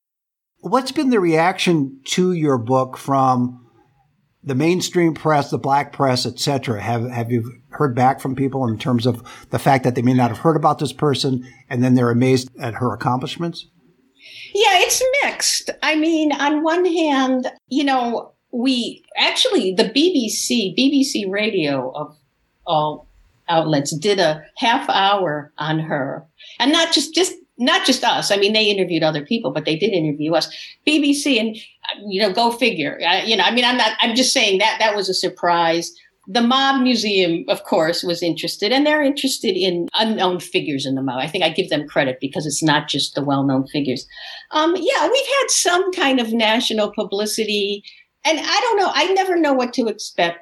What's 0.59 0.91
been 0.91 1.09
the 1.09 1.19
reaction 1.19 1.99
to 2.11 2.31
your 2.31 2.57
book 2.57 2.95
from 2.95 3.65
the 4.43 4.55
mainstream 4.55 5.13
press, 5.13 5.49
the 5.49 5.57
black 5.57 5.93
press, 5.93 6.25
etc. 6.25 6.81
Have 6.81 7.09
have 7.09 7.31
you 7.31 7.51
heard 7.69 7.95
back 7.95 8.19
from 8.19 8.35
people 8.35 8.67
in 8.67 8.77
terms 8.77 9.05
of 9.05 9.23
the 9.49 9.59
fact 9.59 9.83
that 9.83 9.95
they 9.95 10.01
may 10.01 10.13
not 10.13 10.29
have 10.29 10.39
heard 10.39 10.55
about 10.55 10.79
this 10.79 10.93
person 10.93 11.45
and 11.69 11.83
then 11.83 11.95
they're 11.95 12.11
amazed 12.11 12.49
at 12.59 12.75
her 12.75 12.93
accomplishments? 12.93 13.67
Yeah, 14.53 14.79
it's 14.79 15.01
mixed. 15.23 15.69
I 15.81 15.95
mean, 15.95 16.31
on 16.31 16.63
one 16.63 16.85
hand, 16.85 17.51
you 17.67 17.83
know, 17.83 18.33
we 18.51 19.03
actually 19.17 19.73
the 19.73 19.85
BBC, 19.85 20.75
BBC 20.77 21.29
Radio 21.29 21.91
of 21.95 22.15
all 22.65 23.07
outlets 23.47 23.95
did 23.95 24.19
a 24.19 24.43
half 24.57 24.89
hour 24.89 25.51
on 25.57 25.79
her, 25.79 26.25
and 26.59 26.71
not 26.71 26.93
just 26.93 27.13
just 27.13 27.33
not 27.57 27.85
just 27.85 28.03
us. 28.03 28.31
I 28.31 28.37
mean, 28.37 28.53
they 28.53 28.65
interviewed 28.65 29.03
other 29.03 29.23
people, 29.23 29.51
but 29.51 29.65
they 29.65 29.75
did 29.75 29.93
interview 29.93 30.33
us. 30.33 30.49
BBC, 30.85 31.39
and 31.39 31.55
you 32.07 32.21
know, 32.21 32.33
go 32.33 32.51
figure. 32.51 32.99
Uh, 33.05 33.23
you 33.23 33.37
know, 33.37 33.43
I 33.43 33.51
mean, 33.51 33.65
I'm 33.65 33.77
not. 33.77 33.93
I'm 33.99 34.15
just 34.15 34.33
saying 34.33 34.59
that 34.59 34.77
that 34.79 34.95
was 34.95 35.09
a 35.09 35.13
surprise. 35.13 35.95
The 36.31 36.41
Mob 36.41 36.81
Museum, 36.81 37.43
of 37.49 37.63
course, 37.65 38.03
was 38.03 38.23
interested, 38.23 38.71
and 38.71 38.85
they're 38.85 39.03
interested 39.03 39.57
in 39.57 39.87
unknown 39.93 40.39
figures 40.39 40.85
in 40.85 40.95
the 40.95 41.01
mob. 41.01 41.19
I 41.19 41.27
think 41.27 41.43
I 41.43 41.49
give 41.49 41.69
them 41.69 41.87
credit 41.87 42.19
because 42.21 42.45
it's 42.45 42.63
not 42.63 42.87
just 42.87 43.15
the 43.15 43.23
well-known 43.23 43.67
figures. 43.67 44.07
Um, 44.51 44.73
yeah, 44.77 45.09
we've 45.09 45.25
had 45.39 45.49
some 45.49 45.91
kind 45.91 46.21
of 46.21 46.31
national 46.31 46.93
publicity, 46.93 47.83
and 48.23 48.39
I 48.39 48.59
don't 48.61 48.77
know. 48.77 48.91
I 48.93 49.13
never 49.13 49.35
know 49.35 49.51
what 49.51 49.73
to 49.73 49.87
expect 49.87 50.39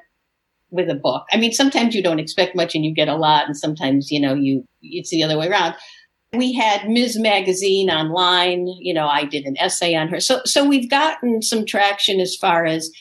with 0.70 0.88
a 0.88 0.94
book. 0.94 1.24
I 1.32 1.38
mean, 1.38 1.50
sometimes 1.50 1.94
you 1.94 2.04
don't 2.04 2.20
expect 2.20 2.54
much 2.54 2.76
and 2.76 2.84
you 2.84 2.94
get 2.94 3.08
a 3.08 3.16
lot, 3.16 3.46
and 3.46 3.56
sometimes 3.56 4.12
you 4.12 4.20
know 4.20 4.34
you 4.34 4.64
it's 4.82 5.10
the 5.10 5.24
other 5.24 5.38
way 5.38 5.48
around. 5.48 5.74
We 6.32 6.52
had 6.52 6.88
Ms. 6.88 7.18
Magazine 7.18 7.90
online. 7.90 8.68
You 8.78 8.94
know, 8.94 9.08
I 9.08 9.24
did 9.24 9.44
an 9.44 9.56
essay 9.58 9.96
on 9.96 10.06
her. 10.08 10.20
So, 10.20 10.40
so 10.44 10.64
we've 10.64 10.88
gotten 10.88 11.42
some 11.42 11.66
traction 11.66 12.20
as 12.20 12.36
far 12.36 12.64
as 12.64 12.92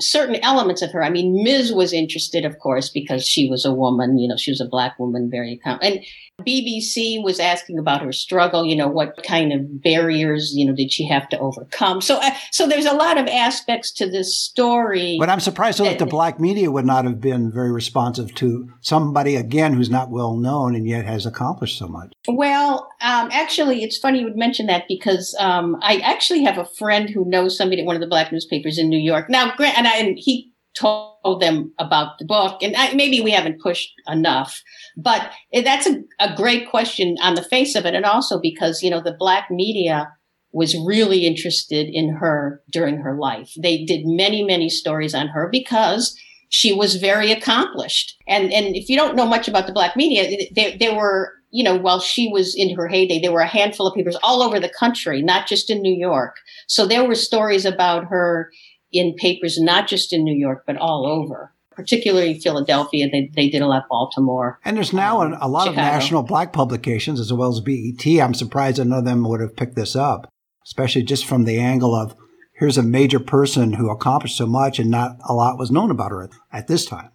certain 0.00 0.36
elements 0.36 0.82
of 0.82 0.90
her. 0.92 1.02
I 1.02 1.10
mean, 1.10 1.42
Ms. 1.42 1.72
was 1.72 1.92
interested, 1.92 2.44
of 2.44 2.58
course, 2.58 2.88
because 2.88 3.26
she 3.26 3.48
was 3.48 3.64
a 3.64 3.74
woman. 3.74 4.18
You 4.18 4.28
know, 4.28 4.36
she 4.36 4.50
was 4.50 4.60
a 4.60 4.68
black 4.68 4.98
woman, 4.98 5.30
very 5.30 5.60
and 5.64 6.00
BBC 6.40 7.22
was 7.22 7.38
asking 7.38 7.78
about 7.78 8.02
her 8.02 8.12
struggle. 8.12 8.64
You 8.64 8.76
know, 8.76 8.88
what 8.88 9.22
kind 9.22 9.52
of 9.52 9.82
barriers, 9.82 10.52
you 10.54 10.66
know, 10.66 10.74
did 10.74 10.92
she 10.92 11.06
have 11.08 11.28
to 11.30 11.38
overcome? 11.38 12.00
So, 12.00 12.16
uh, 12.16 12.30
so 12.50 12.66
there's 12.66 12.86
a 12.86 12.94
lot 12.94 13.18
of 13.18 13.26
aspects 13.26 13.92
to 13.92 14.10
this 14.10 14.38
story. 14.38 15.16
But 15.18 15.28
I'm 15.28 15.40
surprised 15.40 15.78
that, 15.78 15.84
that 15.84 15.98
the 15.98 16.06
black 16.06 16.40
media 16.40 16.70
would 16.70 16.86
not 16.86 17.04
have 17.04 17.20
been 17.20 17.52
very 17.52 17.72
responsive 17.72 18.34
to 18.36 18.68
somebody 18.80 19.36
again 19.36 19.74
who's 19.74 19.90
not 19.90 20.10
well 20.10 20.36
known 20.36 20.74
and 20.74 20.86
yet 20.86 21.04
has 21.04 21.26
accomplished 21.26 21.78
so 21.78 21.88
much. 21.88 22.12
Well, 22.28 22.88
um, 23.00 23.28
actually, 23.32 23.82
it's 23.82 23.98
funny 23.98 24.20
you 24.20 24.24
would 24.24 24.36
mention 24.36 24.66
that 24.66 24.84
because 24.88 25.36
um, 25.38 25.76
I 25.82 25.96
actually 25.98 26.44
have 26.44 26.58
a 26.58 26.64
friend 26.64 27.08
who 27.10 27.24
knows 27.24 27.56
somebody 27.56 27.82
at 27.82 27.86
one 27.86 27.96
of 27.96 28.00
the 28.00 28.08
black 28.08 28.32
newspapers 28.32 28.78
in 28.78 28.88
New 28.88 28.98
York. 28.98 29.28
Now, 29.28 29.52
and, 29.58 29.86
I, 29.86 29.96
and 29.96 30.18
he 30.18 30.51
told 30.74 31.40
them 31.40 31.72
about 31.78 32.18
the 32.18 32.24
book. 32.24 32.62
And 32.62 32.74
I, 32.76 32.94
maybe 32.94 33.20
we 33.20 33.30
haven't 33.30 33.60
pushed 33.60 33.92
enough 34.08 34.62
but 34.96 35.30
that's 35.64 35.86
a, 35.86 36.02
a 36.20 36.34
great 36.36 36.68
question 36.68 37.16
on 37.22 37.34
the 37.34 37.42
face 37.42 37.74
of 37.74 37.86
it. 37.86 37.94
And 37.94 38.04
also 38.04 38.40
because 38.40 38.82
you 38.82 38.90
know 38.90 39.00
the 39.00 39.16
black 39.18 39.50
media 39.50 40.12
was 40.52 40.76
really 40.86 41.26
interested 41.26 41.88
in 41.90 42.14
her 42.16 42.62
during 42.70 42.98
her 42.98 43.16
life. 43.16 43.52
They 43.60 43.84
did 43.84 44.02
many 44.04 44.44
many 44.44 44.68
stories 44.68 45.14
on 45.14 45.28
her 45.28 45.48
because 45.50 46.16
she 46.48 46.74
was 46.74 46.96
very 46.96 47.32
accomplished. 47.32 48.16
And 48.28 48.52
and 48.52 48.76
if 48.76 48.88
you 48.88 48.96
don't 48.96 49.16
know 49.16 49.26
much 49.26 49.48
about 49.48 49.66
the 49.66 49.72
black 49.72 49.96
media 49.96 50.48
there, 50.54 50.76
there 50.78 50.94
were 50.94 51.32
you 51.50 51.64
know 51.64 51.76
while 51.76 52.00
she 52.00 52.28
was 52.28 52.54
in 52.54 52.74
her 52.74 52.88
heyday 52.88 53.20
there 53.20 53.32
were 53.32 53.40
a 53.40 53.46
handful 53.46 53.86
of 53.86 53.94
papers 53.94 54.16
all 54.22 54.42
over 54.42 54.58
the 54.58 54.72
country 54.78 55.22
not 55.22 55.46
just 55.46 55.70
in 55.70 55.80
new 55.80 55.94
york. 55.94 56.36
So 56.66 56.86
there 56.86 57.04
were 57.04 57.14
stories 57.14 57.64
about 57.64 58.04
her 58.06 58.50
in 58.92 59.14
papers, 59.14 59.58
not 59.60 59.88
just 59.88 60.12
in 60.12 60.24
New 60.24 60.34
York, 60.34 60.64
but 60.66 60.76
all 60.76 61.06
over, 61.06 61.52
particularly 61.70 62.38
Philadelphia. 62.38 63.08
They, 63.10 63.30
they 63.34 63.48
did 63.48 63.62
a 63.62 63.66
lot 63.66 63.88
Baltimore. 63.88 64.58
And 64.64 64.76
there's 64.76 64.92
now 64.92 65.22
um, 65.22 65.36
a 65.40 65.48
lot 65.48 65.64
Chicago. 65.64 65.70
of 65.70 65.76
national 65.76 66.22
black 66.22 66.52
publications 66.52 67.18
as 67.18 67.32
well 67.32 67.50
as 67.50 67.60
BET. 67.60 68.06
I'm 68.06 68.34
surprised 68.34 68.78
none 68.78 68.92
of 68.92 69.04
them 69.04 69.24
would 69.24 69.40
have 69.40 69.56
picked 69.56 69.76
this 69.76 69.96
up, 69.96 70.30
especially 70.64 71.02
just 71.02 71.26
from 71.26 71.44
the 71.44 71.58
angle 71.58 71.94
of 71.94 72.14
here's 72.54 72.78
a 72.78 72.82
major 72.82 73.18
person 73.18 73.72
who 73.72 73.90
accomplished 73.90 74.36
so 74.36 74.46
much 74.46 74.78
and 74.78 74.90
not 74.90 75.16
a 75.28 75.32
lot 75.32 75.58
was 75.58 75.70
known 75.70 75.90
about 75.90 76.10
her 76.10 76.22
at, 76.22 76.30
at 76.52 76.68
this 76.68 76.84
time. 76.84 77.10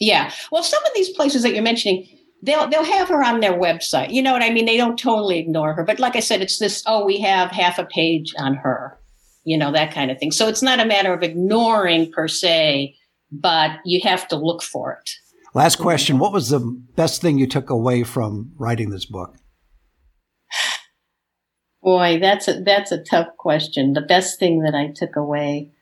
Yeah. 0.00 0.32
Well, 0.50 0.62
some 0.62 0.84
of 0.84 0.90
these 0.94 1.10
places 1.10 1.42
that 1.42 1.54
you're 1.54 1.62
mentioning, 1.62 2.08
they'll 2.42 2.68
they'll 2.68 2.84
have 2.84 3.08
her 3.08 3.22
on 3.22 3.40
their 3.40 3.52
website. 3.52 4.12
You 4.12 4.22
know 4.22 4.32
what 4.32 4.42
I 4.42 4.50
mean? 4.50 4.64
They 4.64 4.76
don't 4.76 4.98
totally 4.98 5.38
ignore 5.38 5.74
her. 5.74 5.84
But 5.84 6.00
like 6.00 6.16
I 6.16 6.20
said, 6.20 6.42
it's 6.42 6.58
this, 6.58 6.82
oh, 6.86 7.04
we 7.04 7.20
have 7.20 7.52
half 7.52 7.78
a 7.78 7.84
page 7.84 8.34
on 8.36 8.54
her 8.56 8.98
you 9.44 9.58
know, 9.58 9.72
that 9.72 9.92
kind 9.92 10.10
of 10.10 10.18
thing. 10.18 10.30
So 10.30 10.48
it's 10.48 10.62
not 10.62 10.80
a 10.80 10.84
matter 10.84 11.12
of 11.12 11.22
ignoring 11.22 12.10
per 12.12 12.28
se, 12.28 12.94
but 13.30 13.72
you 13.84 14.00
have 14.04 14.28
to 14.28 14.36
look 14.36 14.62
for 14.62 14.92
it. 14.92 15.10
Last 15.54 15.76
question. 15.76 16.18
What 16.18 16.32
was 16.32 16.48
the 16.48 16.60
best 16.96 17.20
thing 17.20 17.38
you 17.38 17.46
took 17.46 17.68
away 17.68 18.04
from 18.04 18.52
writing 18.56 18.90
this 18.90 19.04
book? 19.04 19.36
Boy, 21.82 22.18
that's 22.20 22.48
a, 22.48 22.60
that's 22.62 22.92
a 22.92 23.02
tough 23.02 23.28
question. 23.38 23.92
The 23.92 24.00
best 24.00 24.38
thing 24.38 24.62
that 24.62 24.74
I 24.74 24.92
took 24.94 25.16
away. 25.16 25.72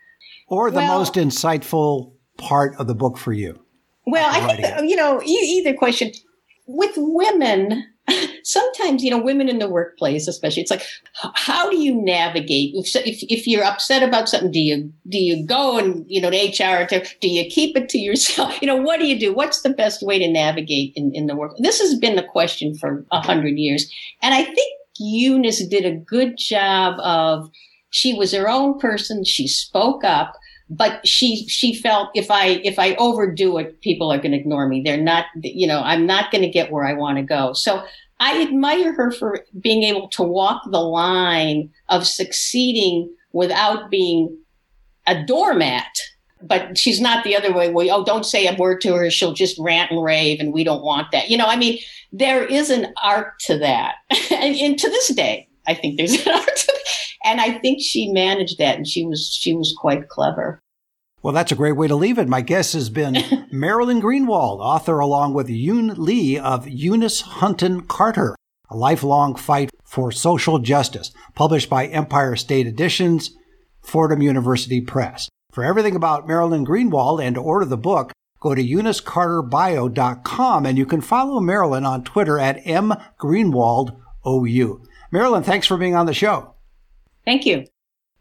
Or 0.48 0.70
the 0.70 0.78
well, 0.78 0.98
most 0.98 1.14
insightful 1.14 2.14
part 2.38 2.74
of 2.78 2.86
the 2.86 2.94
book 2.94 3.18
for 3.18 3.32
you? 3.32 3.60
Well, 4.06 4.28
I 4.28 4.56
think, 4.56 4.90
you 4.90 4.96
know, 4.96 5.22
either 5.22 5.74
question. 5.74 6.10
With 6.66 6.94
women, 6.96 7.84
sometimes 8.44 9.02
you 9.02 9.10
know 9.10 9.20
women 9.20 9.48
in 9.48 9.58
the 9.58 9.68
workplace 9.68 10.26
especially 10.28 10.62
it's 10.62 10.70
like 10.70 10.82
how 11.34 11.70
do 11.70 11.76
you 11.76 11.94
navigate? 11.94 12.72
If, 12.74 12.96
if, 12.96 13.22
if 13.28 13.46
you're 13.46 13.64
upset 13.64 14.02
about 14.02 14.28
something 14.28 14.50
do 14.50 14.58
you 14.58 14.92
do 15.08 15.18
you 15.18 15.46
go 15.46 15.78
and 15.78 16.04
you 16.08 16.20
know 16.20 16.30
to 16.30 16.36
hr 16.36 16.86
to, 16.86 17.06
do 17.20 17.28
you 17.28 17.48
keep 17.50 17.76
it 17.76 17.88
to 17.90 17.98
yourself? 17.98 18.50
You 18.60 18.66
know 18.66 18.76
what 18.76 19.00
do 19.00 19.06
you 19.06 19.18
do? 19.18 19.32
What's 19.32 19.62
the 19.62 19.70
best 19.70 20.02
way 20.02 20.18
to 20.18 20.30
navigate 20.30 20.92
in, 20.94 21.12
in 21.14 21.26
the 21.26 21.36
work? 21.36 21.52
This 21.58 21.80
has 21.80 21.98
been 21.98 22.16
the 22.16 22.22
question 22.22 22.76
for 22.76 23.06
a 23.10 23.20
hundred 23.20 23.56
years. 23.56 23.90
And 24.22 24.34
i 24.34 24.44
think 24.44 24.74
eunice 24.98 25.66
did 25.66 25.86
a 25.86 25.96
good 25.96 26.36
job 26.36 27.00
of 27.00 27.50
she 27.90 28.12
was 28.12 28.32
her 28.32 28.48
own 28.48 28.78
person 28.78 29.24
she 29.24 29.48
spoke 29.48 30.04
up 30.04 30.34
but 30.70 31.06
she 31.06 31.48
she 31.48 31.74
felt 31.74 32.10
if 32.14 32.30
i 32.30 32.60
if 32.64 32.78
i 32.78 32.94
overdo 32.94 33.58
it 33.58 33.80
people 33.80 34.12
are 34.12 34.18
going 34.18 34.30
to 34.30 34.38
ignore 34.38 34.68
me. 34.68 34.82
They're 34.84 35.00
not 35.00 35.26
you 35.42 35.66
know 35.66 35.80
i'm 35.80 36.06
not 36.06 36.30
going 36.30 36.42
to 36.42 36.48
get 36.48 36.70
where 36.70 36.84
i 36.84 36.92
want 36.92 37.18
to 37.18 37.22
go. 37.22 37.52
So 37.52 37.82
i 38.20 38.40
admire 38.42 38.92
her 38.92 39.10
for 39.10 39.44
being 39.60 39.82
able 39.82 40.08
to 40.08 40.22
walk 40.22 40.62
the 40.70 40.80
line 40.80 41.70
of 41.88 42.06
succeeding 42.06 43.12
without 43.32 43.90
being 43.90 44.36
a 45.06 45.24
doormat. 45.24 45.86
But 46.42 46.78
she's 46.78 47.02
not 47.02 47.22
the 47.22 47.36
other 47.36 47.52
way. 47.52 47.70
Where 47.70 47.88
oh 47.90 48.02
don't 48.02 48.24
say 48.24 48.46
a 48.46 48.56
word 48.56 48.80
to 48.80 48.94
her. 48.94 49.10
She'll 49.10 49.34
just 49.34 49.58
rant 49.58 49.90
and 49.90 50.02
rave 50.02 50.40
and 50.40 50.54
we 50.54 50.64
don't 50.64 50.82
want 50.82 51.10
that. 51.12 51.30
You 51.30 51.36
know 51.36 51.46
i 51.46 51.56
mean 51.56 51.78
there 52.12 52.44
is 52.44 52.70
an 52.70 52.94
art 53.02 53.38
to 53.40 53.58
that. 53.58 53.96
And, 54.30 54.56
and 54.56 54.78
to 54.78 54.88
this 54.88 55.08
day 55.08 55.48
i 55.66 55.74
think 55.74 55.96
there's 55.96 56.26
an 56.26 56.32
art 56.34 56.56
to 56.56 56.70
and 57.24 57.40
I 57.40 57.58
think 57.58 57.80
she 57.82 58.10
managed 58.10 58.58
that, 58.58 58.76
and 58.76 58.86
she 58.86 59.04
was 59.04 59.32
she 59.32 59.54
was 59.54 59.76
quite 59.78 60.08
clever. 60.08 60.62
Well, 61.22 61.34
that's 61.34 61.52
a 61.52 61.56
great 61.56 61.76
way 61.76 61.86
to 61.86 61.96
leave 61.96 62.18
it. 62.18 62.28
My 62.28 62.40
guest 62.40 62.72
has 62.72 62.88
been 62.88 63.46
Marilyn 63.52 64.00
Greenwald, 64.00 64.60
author 64.60 64.98
along 64.98 65.34
with 65.34 65.50
Yun 65.50 66.02
Li 66.02 66.38
of 66.38 66.66
Eunice 66.66 67.20
Hunton 67.20 67.82
Carter, 67.82 68.34
A 68.70 68.76
Lifelong 68.76 69.34
Fight 69.34 69.70
for 69.84 70.10
Social 70.10 70.58
Justice, 70.58 71.12
published 71.34 71.68
by 71.68 71.86
Empire 71.86 72.36
State 72.36 72.66
Editions, 72.66 73.36
Fordham 73.82 74.22
University 74.22 74.80
Press. 74.80 75.28
For 75.52 75.62
everything 75.62 75.94
about 75.94 76.26
Marilyn 76.26 76.64
Greenwald 76.64 77.22
and 77.22 77.34
to 77.34 77.42
order 77.42 77.66
the 77.66 77.76
book, 77.76 78.12
go 78.40 78.54
to 78.54 78.62
eunicecarterbio.com 78.62 80.64
and 80.64 80.78
you 80.78 80.86
can 80.86 81.02
follow 81.02 81.40
Marilyn 81.40 81.84
on 81.84 82.02
Twitter 82.02 82.38
at 82.38 82.64
mgreenwaldou. 82.64 84.80
Marilyn, 85.10 85.42
thanks 85.42 85.66
for 85.66 85.76
being 85.76 85.94
on 85.94 86.06
the 86.06 86.14
show. 86.14 86.54
Thank 87.26 87.44
you. 87.44 87.66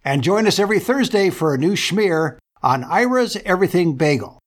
And 0.03 0.23
join 0.23 0.47
us 0.47 0.59
every 0.59 0.79
Thursday 0.79 1.29
for 1.29 1.53
a 1.53 1.57
new 1.57 1.73
schmear 1.73 2.37
on 2.61 2.83
Ira's 2.83 3.37
Everything 3.45 3.95
Bagel. 3.95 4.38